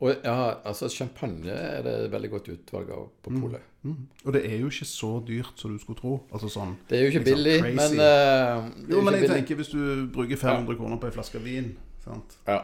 [0.00, 3.62] Og ja, altså champagne er det veldig godt utvalg av på polet.
[3.82, 3.94] Mm.
[4.26, 6.16] Og det er jo ikke så dyrt som du skulle tro.
[6.35, 7.76] Altså sånn Det er jo ikke Liksom billig, crazy.
[7.96, 9.37] men uh, Jo, men jeg billig.
[9.38, 9.80] tenker hvis du
[10.12, 11.70] bruker 500 kroner på ei flaske vin
[12.04, 12.37] sant?
[12.46, 12.59] ja.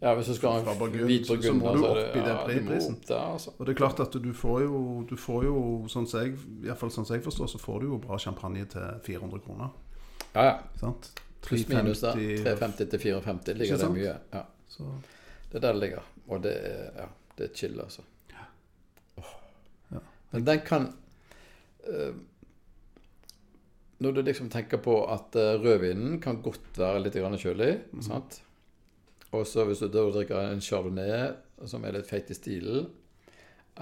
[0.00, 2.38] ja, hvis du skal ha hvit Burgund, så- må du opp i den ja,
[2.70, 2.96] prisen.
[3.08, 3.50] Det, altså.
[3.58, 5.56] Og det er klart at du får jo, du får jo
[5.88, 8.16] sånn som jeg, i hvert fall sånn som jeg forstår, så får du jo bra
[8.18, 9.70] champagne til 400 kroner.
[10.34, 10.56] Ja, ja.
[10.80, 11.12] Sant?
[11.44, 12.12] Pluss minus da.
[12.16, 14.16] 350, 350 til 450 ligger det mye.
[14.32, 14.44] Ja.
[14.68, 14.88] Så
[15.50, 16.02] Det er der det ligger.
[16.32, 17.08] Og det er, ja,
[17.38, 18.04] det er chill, altså.
[20.34, 20.88] Men den kan
[21.86, 22.14] uh,
[24.02, 27.70] Når du liksom tenker på at uh, rødvinen kan godt være litt kjølig,
[28.02, 28.40] sant?
[29.34, 31.32] Og så hvis du da drikker en chardonnay
[31.70, 32.90] som er litt feit i stilen,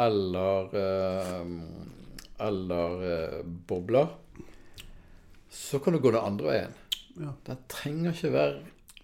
[0.01, 1.49] eller uh,
[2.43, 4.13] eller bobler,
[5.53, 6.77] så kan du gå den andre veien.
[7.21, 7.33] Ja.
[7.47, 8.61] Den trenger ikke være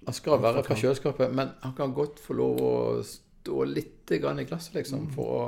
[0.06, 2.76] Han skal være fra kjøleskapet, men han kan godt få lov å
[3.48, 5.42] stå litt i glasset, liksom, for å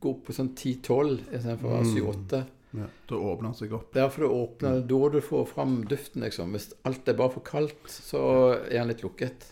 [0.00, 1.96] gå opp på sånn 10-12 istedenfor Mm.
[1.96, 2.44] 7-8.
[2.74, 3.94] Ja, da åpner seg opp.
[3.94, 4.86] Ja, for for åpner, mm.
[4.90, 6.52] da du får fram duften, liksom.
[6.56, 8.22] Hvis alt er bare for kaldt, så
[8.66, 9.46] er han litt lukket.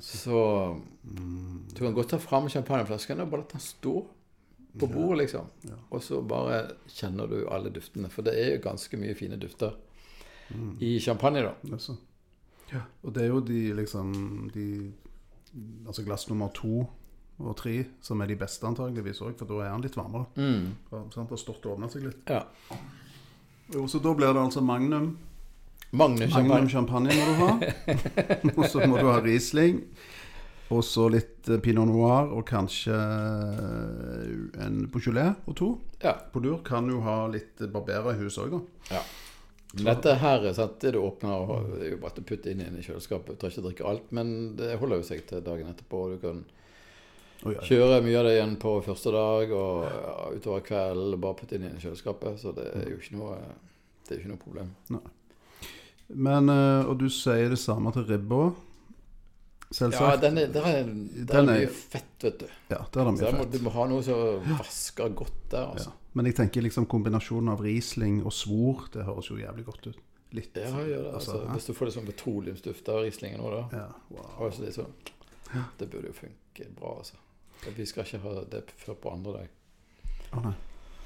[0.00, 3.94] Så du kan godt ta fram champagneflasken og bare la den stå
[4.78, 5.50] på bordet, liksom.
[5.68, 5.76] Ja.
[5.90, 8.08] Og så bare kjenner du alle duftene.
[8.08, 9.74] For det er jo ganske mye fine dufter
[10.80, 11.76] i champagne, da.
[12.72, 12.86] Ja.
[13.02, 14.14] Og det er jo de liksom
[14.54, 14.92] de,
[15.86, 16.86] Altså glass nummer to
[17.42, 20.28] og tre som er de beste antageligvis òg, for da er han litt varmere.
[20.36, 20.72] Mm.
[20.88, 21.32] For, sant?
[21.32, 22.30] Har stått og åpna seg litt.
[22.30, 22.44] Ja.
[23.72, 25.14] Jo, så da blir det altså Magnum.
[25.92, 27.10] Magnum Magnum champagne.
[27.10, 27.50] champagne må du ha.
[28.56, 29.82] og så må du ha Riesling.
[30.72, 35.68] Og så litt eh, Pinot Noir og kanskje eh, en Beaujolais og to.
[36.04, 36.14] Ja.
[36.32, 38.96] På dur kan du ha litt barberahus òg, da.
[38.96, 39.02] ja.
[39.72, 41.46] Dette her er sant, det du åpner
[41.78, 43.38] det er jo bare å putte inn i kjøleskapet.
[43.40, 46.02] Trenger ikke drikke alt, men det holder jo seg til dagen etterpå.
[46.12, 46.42] Du kan
[47.42, 51.16] kjøre mye av det igjen på første dag og ja, utover kvelden.
[51.24, 52.36] Bare putte inn i kjøleskapet.
[52.42, 53.38] Så det er jo ikke noe,
[54.04, 54.74] det er ikke noe problem.
[56.12, 58.52] Men, eh, Og du sier det samme til ribba.
[59.72, 60.20] Selvsagt.
[60.22, 62.46] den er, der er, der Den er mye fett, vet du.
[62.70, 63.52] Ja, der er det mye der må, fett.
[63.52, 65.70] du må ha noe som vasker godt der, Ja.
[65.72, 65.92] altså.
[66.14, 70.00] Men jeg tenker liksom kombinasjonen av Riesling og svor, det høres jo jævlig godt ut.
[70.32, 70.56] Litt.
[70.56, 71.14] Ja, gjør det.
[71.14, 73.62] Altså, altså, hvis du får litt sånn petroleumsduft av Rieslingen nå, da.
[73.76, 74.28] ja, wow.
[74.46, 74.92] Og så sånn,
[75.78, 77.16] det burde jo funke bra, altså.
[77.76, 79.48] Vi skal ikke ha det før på andre dag.
[80.32, 80.54] Å, nei.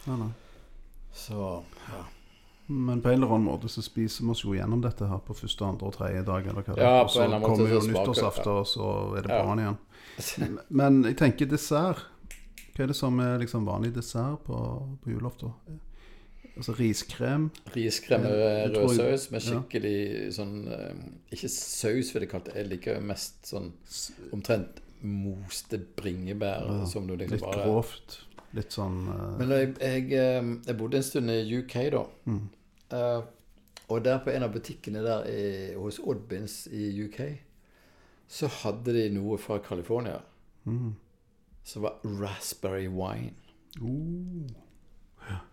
[0.07, 0.31] Nei, nei.
[1.15, 1.39] Så
[1.91, 2.05] ja.
[2.67, 5.37] Men på en eller annen måte så spiser vi oss jo gjennom dette her på
[5.39, 6.47] første, andre og tredje dag.
[6.51, 6.89] Eller hva det er.
[6.89, 9.55] Ja, og så kommer jo nyttårsaften, og så er det Ja.
[9.55, 10.59] igjen.
[10.81, 12.07] Men jeg tenker dessert.
[12.75, 14.57] Hva er det som er liksom vanlig dessert på,
[15.03, 15.53] på julaften?
[16.57, 17.51] Altså riskrem.
[17.75, 19.47] Riskrem med rød saus med ja.
[19.47, 21.01] skikkelig sånn eh,
[21.37, 22.55] Ikke saus, vil jeg kalle det.
[22.57, 23.71] Jeg liker mest sånn
[24.33, 28.23] omtrent moste bringebær Ja, som du liksom Litt bare grovt.
[28.57, 29.33] Litt sånn uh...
[29.41, 30.11] Men jeg, jeg,
[30.67, 32.05] jeg bodde en stund i UK, da.
[32.29, 32.45] Mm.
[32.93, 33.21] Uh,
[33.87, 35.43] og der på en av butikkene der i,
[35.79, 37.21] hos Oddbins i UK,
[38.27, 40.19] så hadde de noe fra California
[40.67, 40.95] mm.
[41.67, 43.37] som var raspberry wine.
[45.23, 45.45] uh,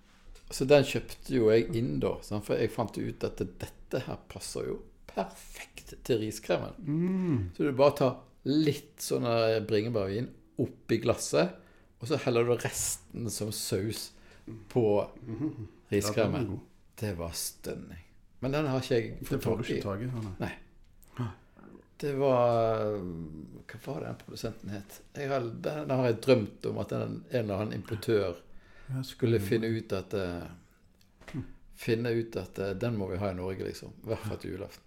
[0.50, 4.72] Så den kjøpte jo jeg inn da, for jeg fant ut at dette her passer
[4.72, 4.80] jo
[5.13, 6.74] perfekt til riskremen.
[6.80, 7.42] mm.
[7.54, 8.16] Så du bare tar
[8.50, 9.28] litt sånn
[9.70, 10.32] bringebærvin
[10.63, 11.54] oppi glasset,
[12.04, 14.10] og så heller du resten som saus
[14.70, 16.50] på Ja, den er riskremen.
[17.00, 18.02] Det var stunning.
[18.44, 20.10] Men den har ikke jeg Det får du ikke tak i.
[20.42, 20.52] nei.
[22.04, 24.98] Det var Hva var det den produsenten het?
[25.16, 28.42] Jeg har, den har jeg drømt om at en, en eller annen importør
[29.08, 31.39] skulle finne ut at eh,
[31.80, 33.96] Finne ut at eh, den må vi ha i Norge, liksom.
[34.04, 34.84] I hvert fall til julaften.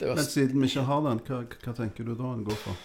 [0.00, 2.78] Men siden vi ikke har den, hva, hva tenker du da en går for?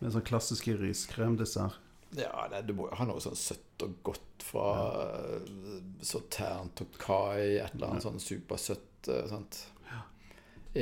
[0.00, 1.78] Med sånn klassisk riskremdessert.
[2.16, 5.38] Ja, nei, du må jo ha noe sånn søtt og godt fra ja.
[6.06, 9.08] Sautern Tokai, et eller annet sånn supersøtt.
[9.28, 9.58] sant?
[9.90, 10.02] Ja.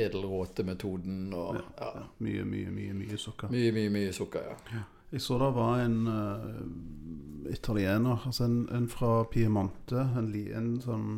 [0.05, 1.89] Edelråtemetoden og ja,
[2.23, 3.49] Mye, mye, mye mye sukker.
[3.53, 4.83] mye, mye, mye sukker, ja.
[5.11, 10.01] Jeg så det var en uh, italiener, altså en, en fra Piemonte.
[10.17, 11.09] En, en sånn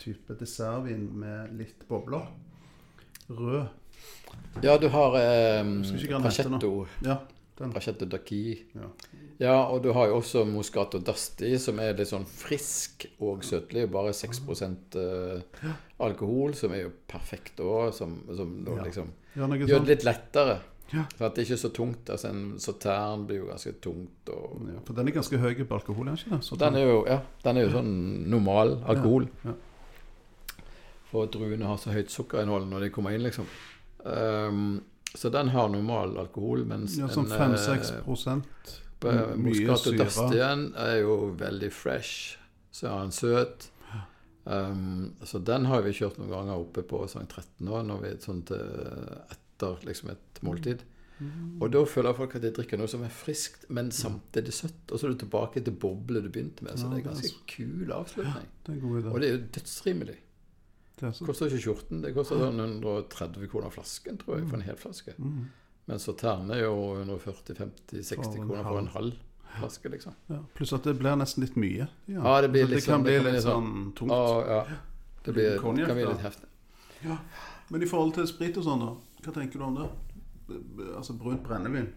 [0.00, 2.26] type dessertvin med litt bobler.
[3.28, 3.68] Rød.
[4.62, 5.64] Ja, du har eh.
[6.20, 7.18] Brachetto, Ja,
[7.58, 7.72] den.
[7.72, 8.06] Brachetto.
[8.74, 8.90] Ja.
[9.42, 13.88] Ja, og du har jo også Moscato d'Asti, som er litt sånn frisk og søtlig.
[13.90, 14.42] Bare 6
[14.94, 17.92] eh, alkohol, som er jo perfekt òg.
[17.96, 18.82] Som, som Ja.
[18.84, 20.60] liksom Ja, gjør det litt lettere.
[20.92, 21.06] Ja.
[21.16, 22.10] Så at det ikke er så tungt.
[22.10, 24.28] Altså En sautern blir jo ganske tungt.
[24.28, 26.44] Og, Ja, for den er ganske høy på alkohol, er ikke det?
[26.44, 27.92] Så den er jo, ja, den er jo sånn
[28.30, 29.28] normal alkohol.
[29.44, 29.52] Ja,
[31.10, 33.46] For druene har så høyt sukkerinnhold når de kommer inn, liksom.
[34.06, 34.80] Ehm,
[35.14, 38.72] så den har normal alkohol, mens ja, sånn 5-6 eh, prosent.
[39.02, 42.38] Mye Moscato d'Astien er jo veldig fresh.
[42.72, 43.68] Så er den søt.
[44.44, 48.14] Um, så den har vi kjørt noen ganger oppe på sånn 13 år, når vi
[48.24, 48.64] sånn til
[49.30, 50.82] etter liksom et måltid.
[51.22, 51.60] Mm.
[51.62, 54.82] Og da føler folk at de drikker noe som er friskt, men samtidig søtt.
[54.90, 56.78] Og så er du tilbake til boble du begynte med.
[56.80, 58.48] Så det er er ganske kul avslutning.
[58.72, 58.82] En.
[59.12, 60.18] Og det er jo dødsrimelig.
[61.02, 64.54] Det er så- koster ikke 14, det koster sånn 130 kroner flasken, tror jeg, for
[64.60, 65.14] en hel flaske.
[65.18, 65.48] Mm.
[65.88, 66.14] Men så
[66.54, 69.12] er jo 140-50-60 kroner for en halv.
[69.58, 70.14] flaske, liksom.
[70.30, 70.38] Ja.
[70.54, 71.88] Pluss at det blir nesten litt mye.
[72.08, 74.10] Ja, det blir liksom, det kan sånn- bli det kan litt bli sånn tungt.
[74.10, 74.76] Å, ja.
[75.24, 76.48] Det blir, Konjakk, kan bli litt heftig.
[77.70, 78.94] Men i forhold til sprit og sånn, da?
[79.22, 79.90] Hva tenker du om det?
[80.96, 81.92] Altså brunt brennevin.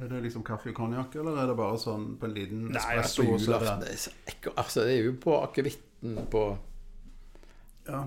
[0.00, 2.88] Er det liksom kaffe og konjakk, eller er det bare sånn på en liten espresso?
[2.88, 4.54] Nei, altså, så julaften.
[4.56, 6.58] Altså, det er jo på akevitten på
[7.88, 8.04] Ja.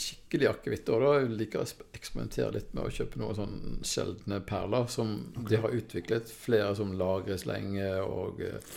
[0.00, 0.88] Skikkelig akevitt.
[0.92, 5.16] Og da liker jeg å eksperimentere litt med å kjøpe noen sånn sjeldne perler som
[5.48, 6.30] de har utviklet.
[6.32, 8.76] Flere som lagres lenge og eh,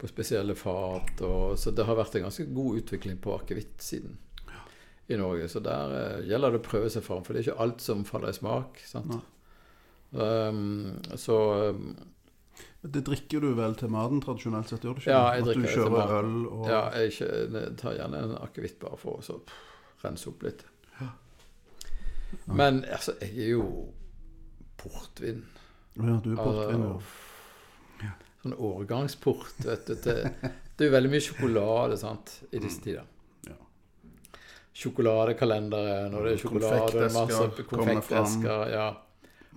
[0.00, 1.20] på spesielle fat.
[1.26, 4.18] Og, så det har vært en ganske god utvikling på akevittsiden
[5.10, 5.48] i Norge.
[5.48, 8.06] Så der uh, gjelder det å prøve seg fram, for det er ikke alt som
[8.08, 8.80] faller i smak.
[8.86, 9.18] sant?
[10.10, 11.36] Um, så
[11.70, 11.92] um,
[12.82, 15.12] Det drikker du vel til maten tradisjonelt sett, gjør du ikke?
[15.12, 18.22] Ja, jeg At drikker du det til kjører øl og Ja, jeg jeg tar gjerne
[18.26, 19.38] en akevitt bare for å
[20.04, 20.64] rense opp litt.
[22.44, 23.64] Men altså, jeg er jo
[24.80, 25.42] portvin.
[25.98, 26.84] Ja, du er portvin.
[28.00, 28.12] Ja.
[28.42, 29.96] Sånn årgangsport, vet du.
[30.04, 30.22] Til,
[30.76, 33.08] det er jo veldig mye sjokolade sant, i disse tider.
[33.48, 33.58] Ja.
[34.80, 38.66] Sjokoladekalenderen, og det er sjokolade og masse Konfektesker.
[38.72, 38.88] Ja.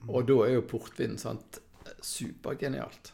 [0.09, 1.61] Og da er jo portvin sant,
[2.03, 3.13] supergenialt.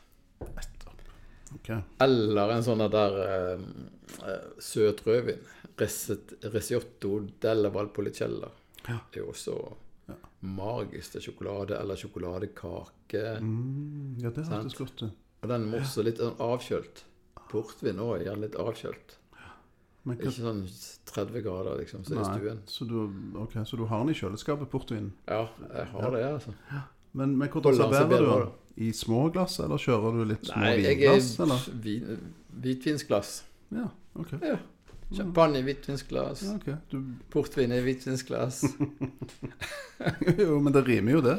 [1.59, 1.81] Okay.
[2.01, 3.61] Eller en sånn der eh,
[4.61, 5.41] søt rødvin.
[5.79, 8.49] Resiotto della Valpolicella.
[8.87, 8.97] Ja.
[9.13, 9.55] Er jo også
[10.41, 13.23] magisk til sjokolade eller sjokoladekake.
[13.43, 15.15] Mm, ja, det er hørtes godt ut.
[15.43, 17.03] Og den er også litt sånn avkjølt.
[17.49, 19.15] Portvin òg er gjerne litt avkjølt.
[20.07, 20.61] Men hva, Ikke sånn
[21.11, 22.61] 30 grader, liksom, som i nei, stuen.
[22.71, 22.95] så, du,
[23.43, 25.11] ok, så du har den i kjøleskapet, portvinen.
[25.27, 25.41] Ja,
[25.73, 26.53] jeg har det, altså.
[27.19, 28.51] Men, men hvordan serverer du den?
[28.79, 31.33] I små glass, eller kjører du litt små Nei, jeg vinglass?
[31.35, 31.65] er Eller?
[31.83, 32.31] vin,
[32.63, 33.33] hvitvinsglass.
[33.75, 34.37] Ja, ok.
[34.39, 34.55] Ja.
[35.15, 36.43] Champagne i hvitvinsglass.
[36.45, 36.75] Ja, okay.
[36.91, 36.99] Du,
[37.33, 38.61] Portvin i hvitvinsglass.
[40.37, 41.37] jo, men det rimer jo det.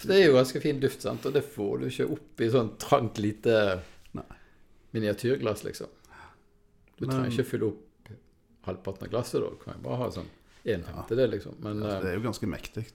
[0.00, 1.26] For det er jo ganske fin duft, sant?
[1.28, 3.56] og det får du ikke opp i sånn trangt, lite
[4.16, 4.24] Nei.
[4.96, 5.92] miniatyrglass, liksom.
[6.96, 8.10] Du Men- trenger ikke fylle opp
[8.64, 9.50] halvparten av glasset, da.
[9.52, 10.32] Du kan jo bare ha sånn
[10.64, 11.60] en femtedel, liksom.
[11.60, 12.86] Men, ja, det eh, er jo ganske mektig.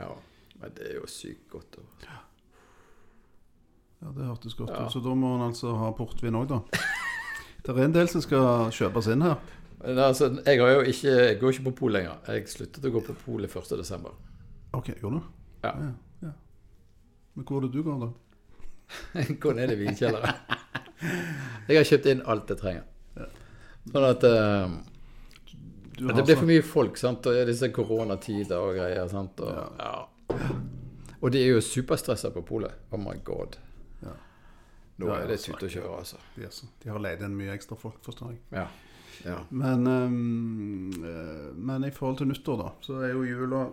[0.00, 0.08] ja,
[0.60, 1.76] men det er jo sykt godt.
[1.80, 2.08] Og...
[4.00, 4.86] Ja, det hørtes godt Ja.
[4.86, 4.92] ut.
[4.92, 6.62] Så da må en altså ha portvin òg, da.
[7.64, 9.40] Det er en del som skal kjøpes inn her.
[9.80, 12.18] Nei, altså, jeg, har jo ikke, jeg går ikke på pol lenger.
[12.28, 14.10] Jeg sluttet å gå på polet 1.12.
[14.76, 15.30] Ok, gjorde du?
[15.64, 15.72] Ja.
[15.72, 15.92] ja.
[16.26, 16.32] ja.
[17.36, 18.10] Men hvor er det du går, da?
[19.42, 20.40] Gå ned i vinkjelleren.
[21.68, 22.86] Jeg har kjøpt inn alt jeg trenger.
[23.90, 24.72] Sånn at eh,
[26.00, 29.08] har det blir for mye folk, sant, og disse koronatider og greier.
[29.08, 30.50] sant, og, ja.
[31.20, 32.86] og de er jo superstressa på polet.
[32.92, 33.56] Oh my god.
[35.00, 35.06] Ja.
[35.06, 36.16] Nå Ja, er det ja, og kjøre, altså.
[36.36, 38.38] de, er så- de har leid inn mye ekstra folk, forstår jeg.
[38.52, 38.66] Ja.
[39.24, 39.38] ja.
[39.50, 43.70] Men, eh, men i forhold til nyttår, da, så er jo jula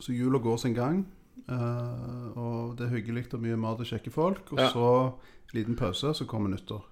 [0.00, 1.04] Så jula går sin gang.
[1.48, 4.52] Uh, og det er hyggelig og mye mat og kjekke folk.
[4.52, 4.68] Og Ja.
[4.72, 5.14] så
[5.54, 6.82] liten pause, så kommer nyttår.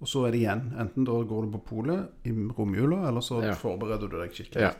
[0.00, 0.74] Og så er det igjen.
[0.78, 3.54] Enten da går du på polet i romjula, eller så Ja.
[3.54, 4.60] forbereder du deg skikkelig.
[4.60, 4.72] Ja.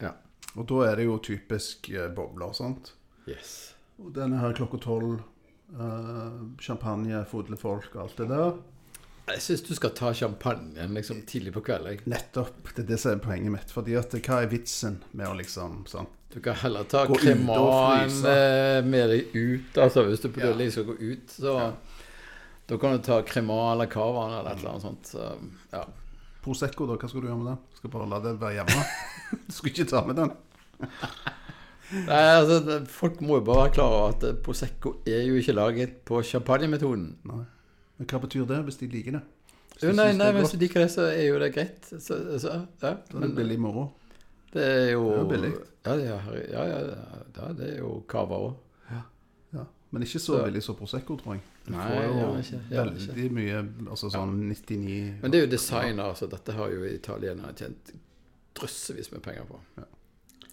[0.00, 0.12] Ja.
[0.56, 2.94] Og da er det jo typisk eh, bobler, sant.
[3.28, 3.74] Yes.
[4.02, 5.20] Og denne her klokka tolv.
[5.78, 8.54] Eh, champagne, fodle folk og alt det der.
[9.30, 12.00] Jeg syns du skal ta champagnen liksom tidlig på kvelden.
[12.10, 12.72] Nettopp.
[12.74, 13.70] Det er det som er poenget mitt.
[13.70, 18.10] Fordi at hva er vitsen med å liksom sånn Du kan heller ta kreman
[18.90, 19.78] med deg ut.
[19.78, 20.70] altså Hvis du på Ja.
[20.70, 21.72] skal gå ut, så
[22.66, 25.06] da kan du ta kreman eller cavaen eller et eller annet sånt.
[25.06, 25.32] Så,
[25.72, 25.84] ja.
[26.42, 26.96] Prosecco, da?
[26.96, 27.58] Hva skal du gjøre med den?
[27.74, 28.84] Skal bare la det være hjemme?
[29.46, 30.30] du skal ikke ta med den?
[31.92, 35.52] Nei, altså, Folk må jo bare være klar over at eh, Prosecco er jo ikke
[35.56, 37.16] laget på champagnemetoden.
[37.26, 37.44] Nei.
[37.98, 39.22] Men hva betyr det, hvis de liker det?
[39.82, 41.84] Jo, nei, nei, det er hvis de liker det, så er jo det greit.
[41.90, 41.98] Så,
[42.38, 43.88] så, ja, så er det billig moro.
[44.52, 45.52] det er jo Det er billig.
[45.86, 46.80] Ja, ja, herre- ja, ja,
[47.38, 48.54] ja, det er jo cava òg.
[48.90, 49.64] Ja.
[49.90, 51.40] Men ikke så Så- billig som Prosecco, tror jeg.
[51.66, 53.58] Du Nei, får jo ikke, veldig mye
[53.90, 57.90] Altså sånn 99 Men det er jo designer, så dette har jo italienerne tjent
[58.56, 59.58] drøssevis med penger på.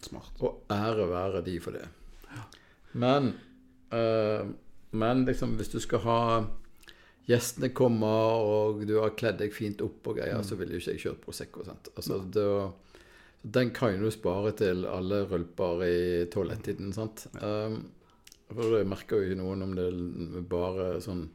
[0.07, 0.31] Smart.
[0.43, 1.85] Og ære være de for det.
[2.97, 3.33] Men
[3.91, 4.47] eh,
[4.97, 6.21] Men liksom, hvis du skal ha
[7.27, 10.93] Gjestene kommer, og du har kledd deg fint opp og greier, så ville jo ikke
[10.95, 11.65] jeg kjørt Prosecco.
[11.67, 11.89] sant?
[11.99, 12.45] Altså, da,
[13.43, 15.97] den kan du spare til alle rølper i
[16.31, 16.93] tolv-ett-tiden.
[16.95, 17.25] sant?
[17.41, 17.81] Um,
[18.47, 21.25] for jeg merker jo ikke noen om det er bare sånn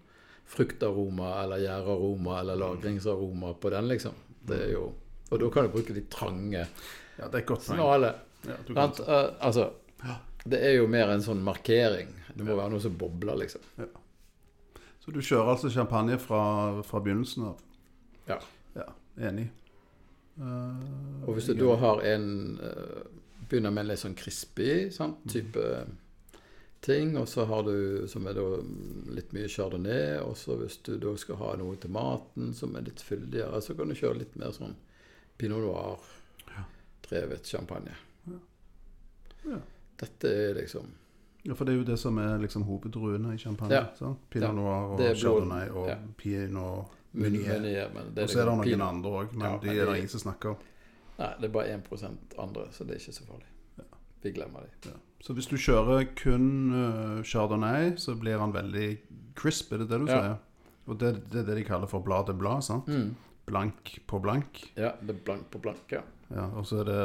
[0.49, 4.17] fruktaroma eller gjæraroma eller lagringsaroma på den, liksom.
[4.49, 4.87] Det er jo,
[5.29, 6.65] Og da kan du bruke de trange
[7.19, 7.79] Ja, det er godt poeng.
[8.49, 9.71] Ja, du uh, altså,
[10.45, 12.11] det er jo mer en sånn markering.
[12.35, 13.63] Det må være noe som bobler, liksom.
[15.03, 16.43] så du kjører altså champagne fra,
[16.87, 17.61] fra begynnelsen av?
[18.31, 18.39] Ja.
[18.79, 18.89] Ja,
[19.29, 19.51] Enig.
[20.41, 23.03] Uh, Og hvis du da har en uh,
[23.51, 25.19] Begynner med en litt sånn crispy sant?
[25.29, 25.61] type
[26.81, 27.17] ting.
[27.21, 28.47] Og så har du som er da
[29.13, 30.23] litt mye chardonnay.
[30.25, 33.77] Og så hvis du da skal ha noe til maten som er litt fyldigere, så
[33.77, 34.73] kan du kjøre litt mer sånn
[35.37, 37.93] pinot noir-drevet champagne.
[39.45, 39.61] Ja.
[40.03, 40.91] Dette er liksom
[41.43, 43.75] Ja, for det er jo det som er liksom hovedruene i champagne.
[43.75, 43.87] Ja.
[43.99, 44.21] sant?
[44.31, 45.97] Pinot noir og chardonnay og ja.
[46.17, 47.91] pinot Meunier.
[47.93, 49.97] men Og så er det liksom noen pinot- andre òg, men Ja, de er det
[49.97, 50.57] ingen som snakker om.
[51.19, 53.49] Nei, det er bare 1% andre, så det er ikke så farlig.
[54.23, 54.93] Vi glemmer de.
[55.23, 58.99] Så hvis du kjører kun uh, chardonnay, så blir han veldig
[59.39, 60.37] crisp, er det det du sier?
[60.87, 62.89] Og det, det er det de kaller for blad til blad, sant?
[62.91, 63.15] Mm.
[63.47, 64.63] Blank på blank.
[64.77, 66.03] Ja, det er blank på blank, ja.
[66.33, 66.99] Ja, og så er det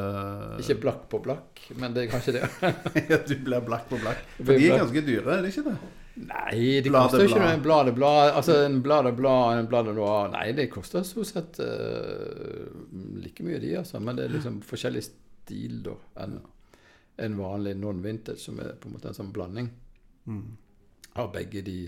[0.64, 2.44] Ikke blakk på blakk, men det er kanskje det.
[3.30, 4.22] Du blir blakk på blakk.
[4.38, 5.78] For de er ganske dyre, er det ikke det?
[6.18, 8.32] Nei, det Blad koster ikke noe til blad.
[8.32, 12.64] Altså en blad til blad, en til blad Nei, det koster stort sett uh,
[13.22, 14.00] like mye, de, altså.
[14.02, 16.40] Men det er liksom forskjellig stil, da, enn
[17.18, 19.70] en vanlig non-vintage, som er på en måte en sånn blanding
[20.28, 20.58] Mm.
[21.16, 21.86] av begge de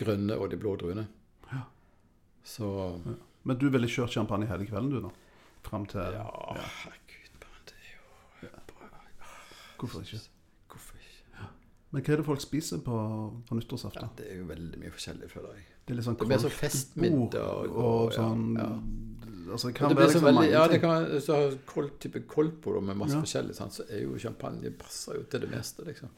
[0.00, 1.02] grønne og de blå druene.
[1.50, 1.58] Ja.
[2.42, 2.70] Så
[3.44, 5.10] Men du ville kjørt champagne hele kvelden, du, da?
[5.66, 6.66] Fram til ja, ja.
[6.84, 8.50] herregud, men det er jo
[9.80, 10.20] Hvorfor ikke?
[10.72, 11.48] Hvorfor ikke?
[11.92, 12.96] Men hva er det folk spiser på,
[13.48, 14.08] på Ja, nyttårsaften?
[14.18, 15.66] det er jo veldig mye forskjellig, føler jeg.
[15.86, 18.70] Det er litt sånn Det blir sånn festmiddag og- og ja, sånn ja.
[19.46, 21.36] Altså, det kan det være liksom veldig, ja, det kan så
[21.70, 23.20] kold, type koldtbord med masse Ja.
[23.22, 23.72] forskjellig, sant?
[23.72, 26.08] så er jo champagne passer jo til det meste, liksom.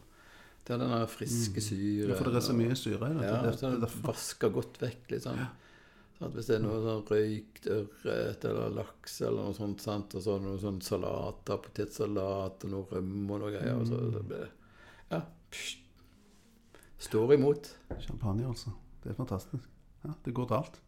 [0.64, 1.60] Det er den der friske.
[1.60, 2.08] Mm.
[2.08, 3.24] Ja, for det er så mye syre i det.
[3.24, 5.38] Ja, det, det, det, vasker godt vekk, liksom.
[6.18, 6.34] Sant?
[6.34, 10.14] Hvis det er noe sånn røykt ørret eller laks eller noe sånt, sant?
[10.18, 14.16] og så noe sånn salat, potetsalat og noe rømme og noe greier, og så blir
[14.18, 14.48] det blir
[15.14, 15.20] Ja.
[15.50, 15.84] Pst.
[16.98, 17.70] Står imot.
[18.02, 18.72] Champagne, altså.
[19.02, 19.62] Det er fantastisk.
[20.04, 20.80] Ja, det går til alt.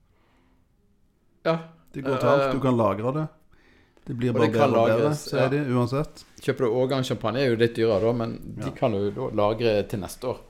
[1.46, 1.58] Ja.
[1.92, 2.52] Det går til alt.
[2.54, 3.28] Du kan lagre det.
[4.06, 5.48] Det blir bare bedre og bedre, sier ja.
[5.52, 6.24] de uansett.
[6.42, 8.74] Kjøper du årgangschampagne, er jo litt dyrere, da, men de Ja.
[8.74, 10.40] kan du lagre til neste år.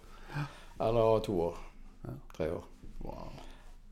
[0.81, 1.59] Eller to år.
[2.05, 2.15] Ja.
[2.37, 2.65] Tre år.
[3.05, 3.40] Wow.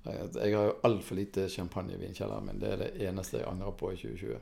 [0.08, 2.58] Jeg, jeg har jo altfor lite champagne i vinkjelleren min.
[2.62, 4.38] Det er det eneste jeg angrer på i 2020.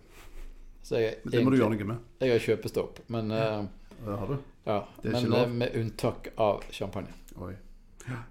[0.87, 2.03] Så jeg, Men det må du gjøre noe med.
[2.23, 3.01] jeg har kjøpestopp.
[3.11, 3.67] Men, ja,
[4.05, 4.37] Det har du.
[4.67, 7.13] ja, men eh, med unntak av champagne.
[7.43, 7.55] Oi.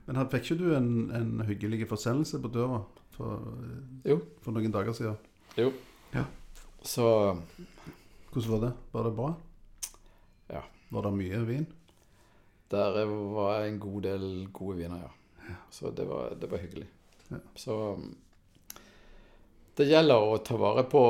[0.06, 2.80] Men her fikk ikke du en, en hyggelig forsendelse på døra
[3.18, 3.42] for,
[4.08, 4.22] Jo.
[4.42, 5.18] for noen dager siden?
[5.60, 5.72] Jo.
[6.14, 6.24] Ja.
[6.84, 7.10] Så
[8.32, 8.74] Hvordan var det?
[8.92, 9.34] Var det bra?
[10.54, 10.62] Ja.
[10.92, 11.68] Var det mye vin?
[12.72, 15.54] der var en god del gode viner, ja.
[15.72, 16.88] Så det var, det var hyggelig.
[17.30, 17.40] Ja.
[17.56, 17.78] Så
[19.76, 21.02] det gjelder å ta vare på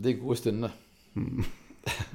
[0.00, 0.72] de gode stundene.
[1.16, 1.44] Mm.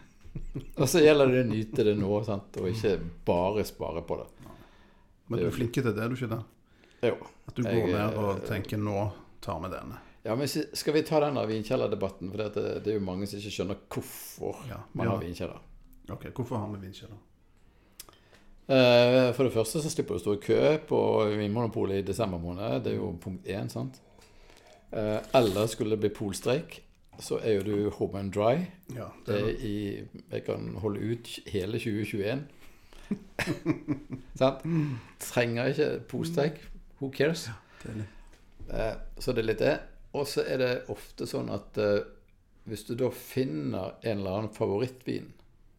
[0.81, 2.57] Og så gjelder det å nyte det nå, sant?
[2.59, 2.95] og ikke
[3.27, 4.27] bare spare på det.
[5.31, 6.41] Men du er flink til det, er du ikke det?
[7.07, 7.15] Jo.
[7.47, 9.05] At du Jeg, går ned og eh, tenker 'nå
[9.41, 9.99] tar vi denne'.
[10.23, 12.29] Ja, men skal vi ta den der vinkjellerdebatten?
[12.31, 15.13] For det, det er jo mange som ikke skjønner hvorfor Ja, man ja.
[15.15, 15.61] har vinkjeller.
[16.11, 17.17] Ok, Hvorfor har vi vinkjeller?
[18.69, 20.99] Eh, For det første så slipper du å stå i kø på
[21.37, 22.83] Vinmonopolet i desember måned.
[22.85, 23.99] Det er jo punkt én, sant.
[24.91, 26.81] Eh, Eller skulle det bli polstreik,
[27.19, 28.65] så er jo du home and dry.
[28.95, 29.59] Ja, Det er det.
[29.61, 29.75] i,
[30.31, 32.45] jeg kan holde ut hele 2021.
[34.39, 34.63] sant?
[35.19, 36.61] Trenger ikke polstreik.
[37.01, 37.49] Who cares?
[37.83, 38.07] Deilig.
[38.67, 39.75] det Så det er litt det.
[40.13, 42.01] Og så er det ofte sånn at eh,
[42.67, 45.29] hvis du da finner en eller annen favorittvin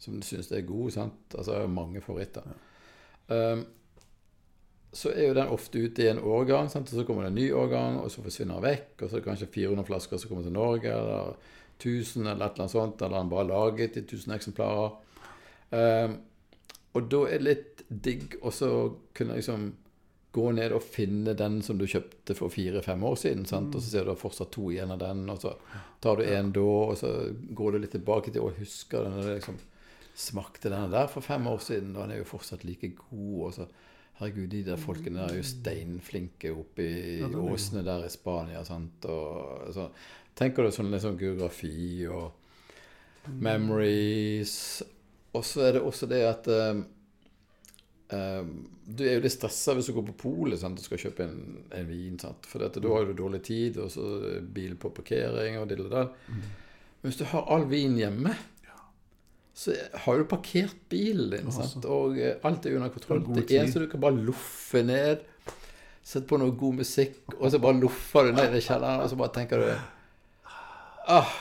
[0.03, 1.35] som du syns er god, sant?
[1.39, 2.43] altså mange favoritter,
[3.29, 3.65] um,
[4.93, 6.91] så er jo den ofte ute i en årgang, sant?
[6.91, 9.23] og så kommer det en ny årgang, og så forsvinner den vekk, og så er
[9.23, 11.39] det kanskje 400 flasker som kommer til Norge, eller
[11.81, 14.99] 1000 eller et eller annet sånt, eller den bare laget i 1000 eksemplarer.
[15.73, 16.19] Um,
[16.93, 18.83] og da er det litt digg også å
[19.17, 19.71] kunne liksom
[20.33, 23.45] gå ned og finne den som du kjøpte for fire-fem år siden.
[23.49, 23.75] Sant?
[23.75, 25.53] Og så ser du fortsatt to igjen av den, og så
[26.05, 29.61] tar du en da, og så går du litt tilbake til å huske den, liksom
[30.15, 33.47] smakte denne der for fem år siden, og den er jo fortsatt like god.
[33.47, 33.69] og så
[34.21, 38.61] Herregud, de der folkene der er jo steinflinke oppe i Ja, åsene der i Spania.
[38.65, 39.05] Sant?
[39.09, 39.89] Og så
[40.39, 42.29] tenker du sånn liksom geografi og
[43.41, 44.83] memories.
[45.33, 46.85] Og så er det også det at um,
[48.13, 48.53] um,
[48.85, 51.43] Du er jo litt stressa hvis du går på polet og skal kjøpe en,
[51.73, 52.19] en vin.
[52.21, 52.47] Sant?
[52.47, 54.07] For dette, da har du dårlig tid, og så
[54.43, 56.13] bil på parkering og dill og dall.
[56.29, 56.49] Mm.
[57.03, 58.37] Hvis du har all vin hjemme,
[59.55, 59.75] så
[60.05, 61.77] har du parkert bilen din, sant?
[61.77, 61.89] altså.
[61.93, 63.23] og eh, alt er under kontroll.
[63.37, 65.27] Det er eneste du kan bare loffe ned,
[66.03, 69.19] sette på noe god musikk, og så bare loffer du ned i kjelleren, og så
[69.21, 69.73] bare tenker du
[71.13, 71.35] ah,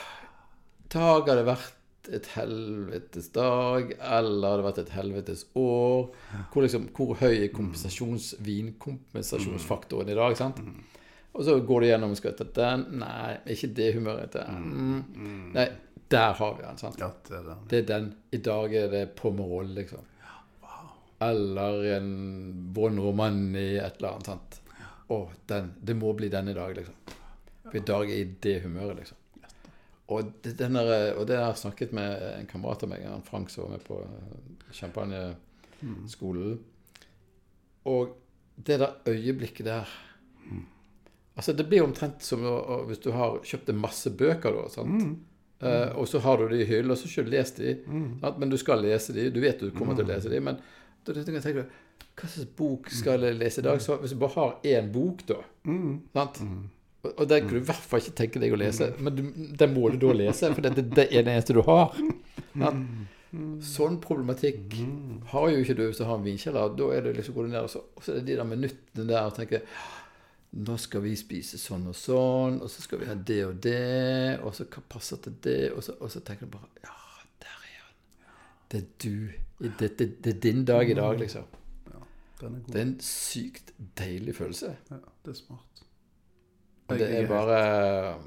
[0.92, 1.78] Dag har det vært
[2.12, 6.10] et helvetes dag, eller har det vært et helvetes år?
[6.52, 10.36] Hvor, liksom, hvor høy er kompensasjons, vinkompensasjonsfaktoren i dag?
[10.36, 10.60] sant?
[11.32, 12.84] Og så går du gjennom skal ta den.
[13.00, 14.34] Nei, ikke det humøret.
[14.34, 14.44] til.
[14.52, 15.52] Mm.
[15.54, 15.68] Nei,
[16.12, 16.80] der har vi den.
[16.80, 17.00] sant?
[17.00, 17.62] Ja, det er den.
[17.70, 18.08] Det er den.
[18.30, 20.08] I dag er det Pomerol, liksom.
[21.22, 22.12] eller en
[22.74, 24.26] Von Romani, et eller annet.
[24.26, 24.60] sant?
[25.12, 27.18] Å, den, det må bli den i dag, liksom.
[27.68, 29.18] For i dag er jeg i det humøret, liksom.
[30.12, 33.22] Og det, den der, og det har jeg snakket med en kamerat av meg, han
[33.24, 36.58] Frank, som var med på eh, champagneskolen.
[37.88, 38.16] Og
[38.56, 39.98] det der øyeblikket der
[41.32, 44.66] Altså, det blir omtrent som å, å, hvis du har kjøpt masse bøker, da.
[44.68, 45.22] sant?
[45.62, 47.76] Eh, og så har du de i hyllen, og så ikke lest de.
[48.20, 48.38] Sant?
[48.42, 49.28] Men du skal lese de.
[49.30, 50.40] Du vet du kommer til å lese de.
[50.42, 50.58] Men
[51.06, 51.66] da tenker jeg
[52.12, 53.80] hva slags bok skal jeg lese i dag?
[53.80, 55.38] Så hvis du bare har én bok, da
[56.12, 56.42] sant?
[57.02, 58.92] Og, og den kunne du i hvert fall ikke tenke deg å lese.
[58.98, 59.22] Men du,
[59.58, 61.96] den må du da lese, for det, det, det er det eneste du har.
[62.52, 63.08] Sant?
[63.64, 64.74] Sånn problematikk
[65.30, 66.74] har jo ikke du hvis du har en vinkjeller.
[66.76, 68.50] Da er det liksom går du ned, og så, og så er det de der
[68.50, 69.64] minuttene der og tenker
[70.52, 74.38] nå skal vi spise sånn og sånn, og så skal vi ha det og det,
[74.44, 76.96] og så hva passer til det, og så, og så tenker du bare Ja,
[77.40, 77.94] der er han.
[78.68, 79.68] Det er du.
[79.78, 81.44] Det, det, det er din dag i dag, liksom.
[82.42, 82.72] Den er god.
[82.74, 84.74] Det er en sykt deilig følelse.
[84.90, 85.68] Ja, det er smart.
[86.90, 87.58] Jeg- det er bare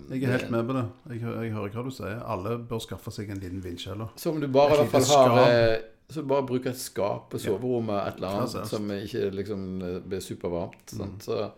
[0.09, 0.85] Jeg er helt med på det.
[1.11, 2.21] Jeg, jeg hører hva du sier.
[2.25, 4.09] Alle bør skaffe seg en liten vindkjeller.
[4.17, 8.07] Som du bare i hvert fall har eh, Så bare bruker et skap på soverommet,
[8.07, 10.93] et eller annet, som ikke liksom eh, blir supervarmt.
[10.95, 10.97] Mm.
[11.03, 11.23] Sant?
[11.27, 11.51] Så,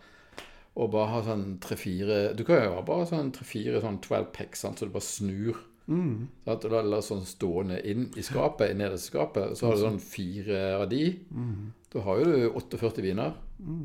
[0.77, 4.57] og bare ha sånn tre-fire Du kan jo ha bare sånn tre-fire sånn 12 pack,
[4.59, 4.77] sant?
[4.77, 5.57] så du bare snur.
[5.87, 6.27] Mm.
[6.45, 6.67] Sant?
[6.67, 9.57] Og det sånn stående inn i skapet, i nederste skapet.
[9.57, 11.03] Så har du sånn fire av de.
[11.31, 11.71] Mm.
[11.93, 13.37] Da har jo du 48 viner.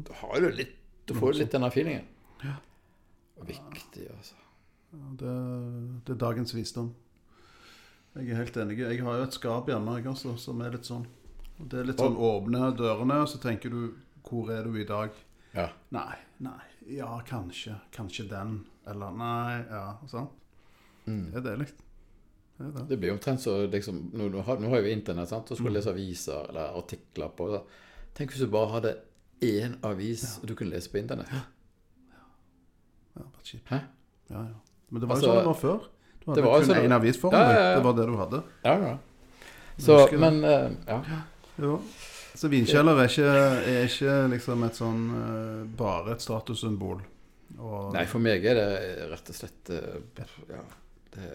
[0.09, 0.77] Da har du litt
[1.09, 2.05] Du får litt den feelingen.
[3.43, 4.37] Viktig, altså.
[4.93, 5.33] Ja, det,
[6.07, 6.93] det er dagens visdom.
[8.13, 8.77] Jeg er helt enig.
[8.83, 11.07] Jeg har jo et skap hjemme jeg også, som er litt sånn.
[11.57, 13.95] Det er litt sånn åpne dørene, og så tenker du
[14.27, 15.17] Hvor er du i dag?
[15.57, 15.71] Ja.
[15.95, 16.72] Nei, nei.
[16.87, 17.75] Ja, kanskje.
[17.93, 18.65] Kanskje den.
[18.87, 19.65] Eller nei.
[19.71, 20.31] Ja, sant?
[21.07, 21.31] Mm.
[21.33, 21.67] Det er deilig.
[22.59, 22.89] Det det.
[22.89, 25.49] Det blir omtrent så liksom, nå, nå, har, nå har jo internett, sant?
[25.49, 25.75] så skal Mm.
[25.75, 27.63] lese aviser eller artikler på så.
[28.15, 28.97] Tenk hvis du bare hadde
[29.43, 31.31] én avis du kunne lese på internett.
[33.17, 33.69] Ja, bare kjipt.
[33.69, 33.79] Hæ?
[34.31, 34.55] Ja, ja.
[34.89, 35.89] Men det var Altså, jo sånn det var før.
[36.23, 37.63] Du hadde det kun sånn- én avis foran Ja, ja, deg.
[37.63, 37.75] ja.
[37.77, 38.43] Det var det du hadde.
[38.65, 38.99] Ja, ja.
[39.79, 41.03] Så, men uh, ja.
[41.59, 41.81] Jo.
[42.39, 43.31] Så vinkjeller er ikke,
[43.73, 47.03] er ikke liksom et sånn eh, bare et statussymbol.
[47.59, 48.69] Og, Nei, for meg er det
[49.11, 50.63] rett og slett eh, Ja.
[51.13, 51.31] Det,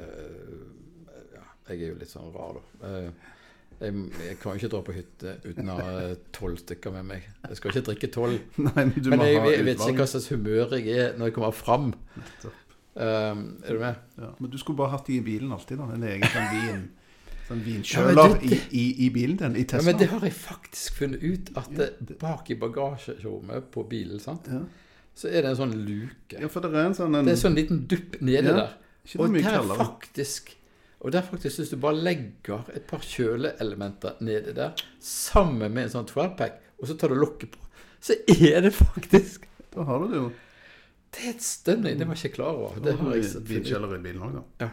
[1.35, 2.89] ja jeg er jo litt sånn rar, da.
[2.89, 3.33] Eh,
[3.77, 3.93] Jeg,
[4.25, 5.89] jeg kan jo ikke dra på hytte uten å ha
[6.33, 7.27] tolv stykker med meg.
[7.45, 8.39] Jeg skal ikke drikke tolv.
[8.65, 11.53] Men du Men jeg, jeg vet ikke hva slags humør jeg er når jeg kommer
[11.53, 11.91] fram.
[12.97, 13.99] Um, er du med?
[14.17, 15.85] Ja, men du skulle bare hatt de i bilen alltid, da.
[15.93, 16.87] En egen vin.
[17.47, 19.55] Sånn vinkjøler ja, i, i, i bilen din.
[19.55, 21.51] I Ja, men det har jeg faktisk funnet ut.
[21.55, 24.49] At det, bak i bagasjerommet på bilen, sant?
[24.51, 24.65] ja.
[25.17, 26.35] så er det en sånn luke.
[26.35, 28.75] ja, for det er en sånn en, Det er sånn liten dupp nede Ja, der.
[29.15, 29.77] Og der kaldere.
[29.79, 30.51] faktisk
[30.99, 35.93] Og der faktisk, hvis du bare legger et par kjøleelementer nedi der, sammen med en
[35.93, 37.63] sånn 12-pack, og så tar du lokket på,
[38.01, 40.29] så er det faktisk Da har du det jo.
[41.13, 41.99] Det er et stunning.
[41.99, 42.79] Det var jeg ikke klar over.
[42.83, 43.43] Det har jeg ut.
[43.47, 44.69] Vinkjeller i bilen òg, da.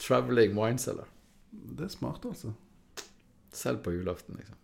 [0.00, 1.10] Traveling wineseller.
[1.50, 2.52] Det er smart, altså.
[3.52, 4.56] Selv på julaften, liksom.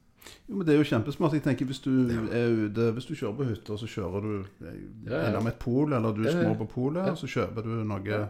[0.48, 1.34] Jo, men Det er jo kjempesmart.
[1.34, 5.20] Jeg tenker Hvis du ute, hvis du kjører på hytta, så kjører du eh, Ja,
[5.30, 5.40] ja.
[5.40, 8.26] med et pol, eller du Ja, små på polet, og så kjøper du noe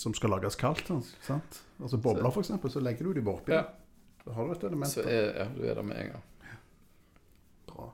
[0.00, 0.88] som skal lages kaldt.
[1.20, 1.60] Sant?
[1.80, 3.52] Altså Bobler, eksempel, så legger du de bare oppi.
[3.52, 3.64] Ja.
[4.24, 4.92] Da har du et element.
[4.92, 6.22] Så er, ja, du er der med en gang.
[7.68, 7.90] Bra.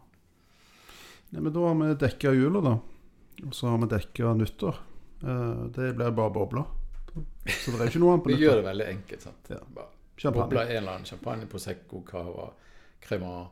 [1.33, 2.77] Nei, men da har vi dekka jula, da.
[3.47, 4.79] Og så har vi dekka nyttår.
[5.23, 6.67] Eh, det blir bare bobler.
[7.47, 9.23] Så det er ikke noe annet på Vi gjør det veldig enkelt.
[9.23, 9.51] sant?
[9.51, 10.31] Ja.
[10.33, 12.51] Bobler en eller annen champagne, Prosecco, cava,
[13.01, 13.47] crema.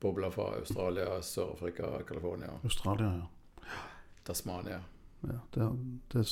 [0.00, 3.78] Bobler fra Australia, Sør-Afrika, California, Australia, ja.
[4.24, 4.80] Tasmania.
[5.22, 5.68] ja det,
[6.12, 6.24] det,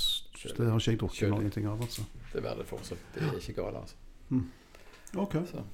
[0.59, 2.05] det har ikke jeg drukket noen ting av, altså.
[2.33, 3.07] Det er verdt det fortsatt.
[3.15, 3.97] Det er ikke galt, altså.
[5.17, 5.65] Ok, Så.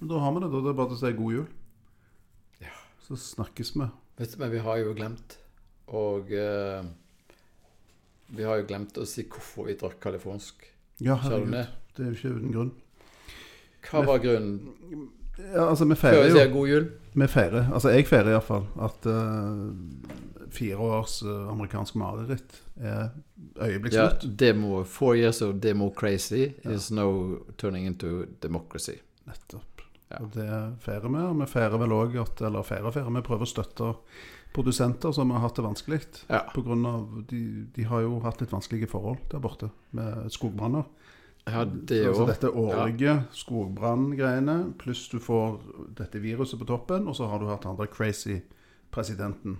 [0.00, 0.50] men da har vi det.
[0.54, 0.62] da.
[0.64, 1.46] Det er bare å si god jul.
[2.64, 2.72] Ja.
[3.06, 3.88] Så snakkes vi.
[4.18, 5.38] Vet du, men vi har jo glemt
[5.90, 6.84] Og eh,
[8.36, 10.66] vi har jo glemt å si hvorfor vi drakk kalifornsk.
[11.02, 11.54] Ja, herregud.
[11.54, 11.66] det?
[11.98, 12.72] Er jo ikke uten grunn.
[13.84, 16.84] Hva var grunnen Ja, altså, vi før vi sier god jul?
[17.14, 23.12] Vi feirer, altså jeg feirer iallfall, at uh, fire års uh, amerikansk mareritt er
[23.92, 28.98] Ja, demo, four years of democracy is no turning into democracy.
[29.26, 29.74] Nettopp.
[30.10, 30.22] Ja.
[30.22, 30.48] Og det
[30.84, 31.22] feirer vi.
[31.22, 33.14] Og vi feirer vel òg at Eller feirer, feirer.
[33.14, 33.90] Vi prøver å støtte
[34.54, 36.00] produsenter som har hatt det vanskelig.
[36.28, 36.44] Ja.
[36.54, 37.40] På grunn av, de,
[37.74, 40.86] de har jo hatt litt vanskelige forhold der borte med skogbranner.
[41.44, 45.58] Ja, det Så, altså dette årlige skogbranngreiene, pluss du får
[45.98, 48.38] dette viruset på toppen, og så har du hatt han der crazy
[48.94, 49.58] presidenten.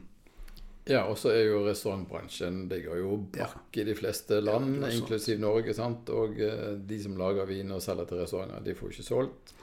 [0.89, 4.91] Ja, og så er jo restaurantbransjen Det går jo brakk i de fleste land, Ja,
[4.93, 5.73] inklusiv Norge.
[5.75, 6.11] sant?
[6.13, 9.55] Og eh, de som lager vin og selger til restauranter, de får ikke solgt.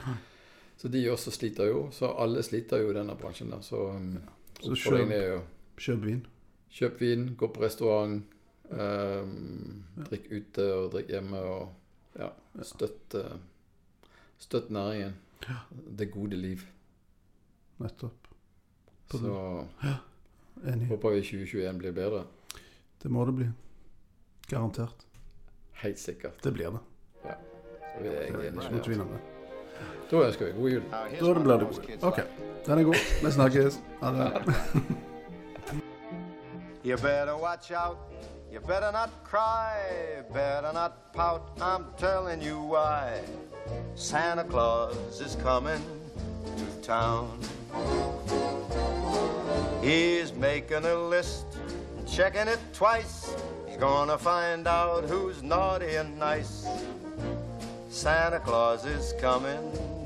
[0.82, 1.84] Så de også sliter jo.
[1.94, 3.62] Så alle sliter jo i denne bransjen der.
[3.62, 4.16] Så, um,
[4.62, 5.42] Så kjøp-
[5.82, 6.26] Kjøp vin.
[6.72, 8.24] kjøp vin, gå på restaurant,
[8.70, 11.74] um, drikk ute og drikk hjemme og
[12.20, 12.30] ja,
[12.64, 13.38] støtt, uh,
[14.40, 15.16] støtt næringen.
[15.98, 16.62] Det gode liv.
[17.82, 18.28] Nettopp.
[19.10, 19.68] På Så
[20.64, 20.88] Enig.
[20.88, 22.26] håper vi 2021 blir bedre.
[23.02, 23.48] Det må det bli.
[24.48, 25.06] Garantert.
[25.82, 26.38] Helt sikkert.
[26.44, 26.80] Det blir det.
[27.26, 27.34] Ja.
[27.34, 29.22] Så vi er Det er ikke noe tvil om det.
[30.12, 30.82] Da ønsker vi god jul.
[30.92, 31.82] Now, here's Da er det blir det god.
[31.86, 32.30] kids Ok, like.
[32.66, 32.96] den er god.
[33.26, 33.80] Vi snakkes.
[34.02, 34.54] Ha det.
[36.86, 37.98] You better watch out.
[38.54, 39.78] You better not cry.
[40.34, 41.42] Better not pout.
[41.62, 43.22] I'm telling you why.
[43.96, 45.82] Santa Claus is coming
[46.58, 47.28] to town.
[49.84, 51.46] He's making a list
[51.98, 53.36] and checking it twice.
[53.68, 56.66] He's gonna find out who's naughty and nice.
[57.92, 59.60] Santa Claus is coming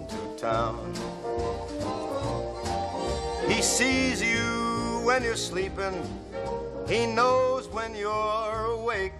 [0.09, 0.91] to town.
[3.47, 5.93] He sees you when you're sleeping.
[6.87, 9.13] He knows when you're awake.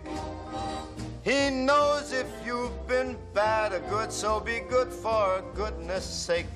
[1.22, 6.48] He knows if you've been bad or good, so be good for goodness sake.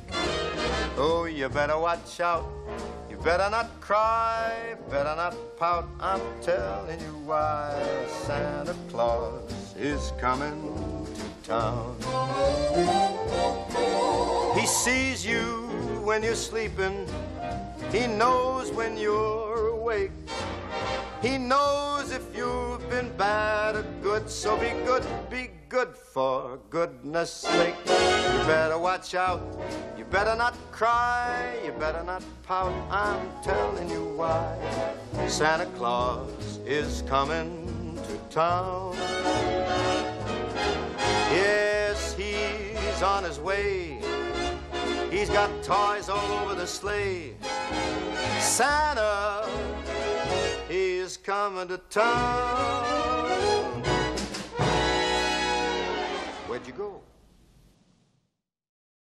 [0.97, 2.49] Oh, you better watch out.
[3.07, 5.87] You better not cry, better not pout.
[5.99, 7.79] I'm telling you why
[8.25, 10.88] Santa Claus is coming
[11.49, 11.95] town.
[14.55, 15.67] He sees you
[16.05, 17.07] when you're sleeping.
[17.91, 20.11] He knows when you're awake.
[21.23, 27.31] He knows if you've been bad or good, so be good, be good for goodness
[27.31, 27.75] sake.
[27.87, 29.41] You better watch out,
[29.97, 32.73] you better not cry, you better not pout.
[32.91, 34.55] I'm telling you why
[35.27, 38.95] Santa Claus is coming to town.
[41.31, 43.99] Yes, he's on his way.
[45.11, 47.33] He's got toys all over the sleigh.
[48.39, 49.47] Santa,
[50.67, 52.85] he's coming to town.
[56.47, 57.01] Where'd you go?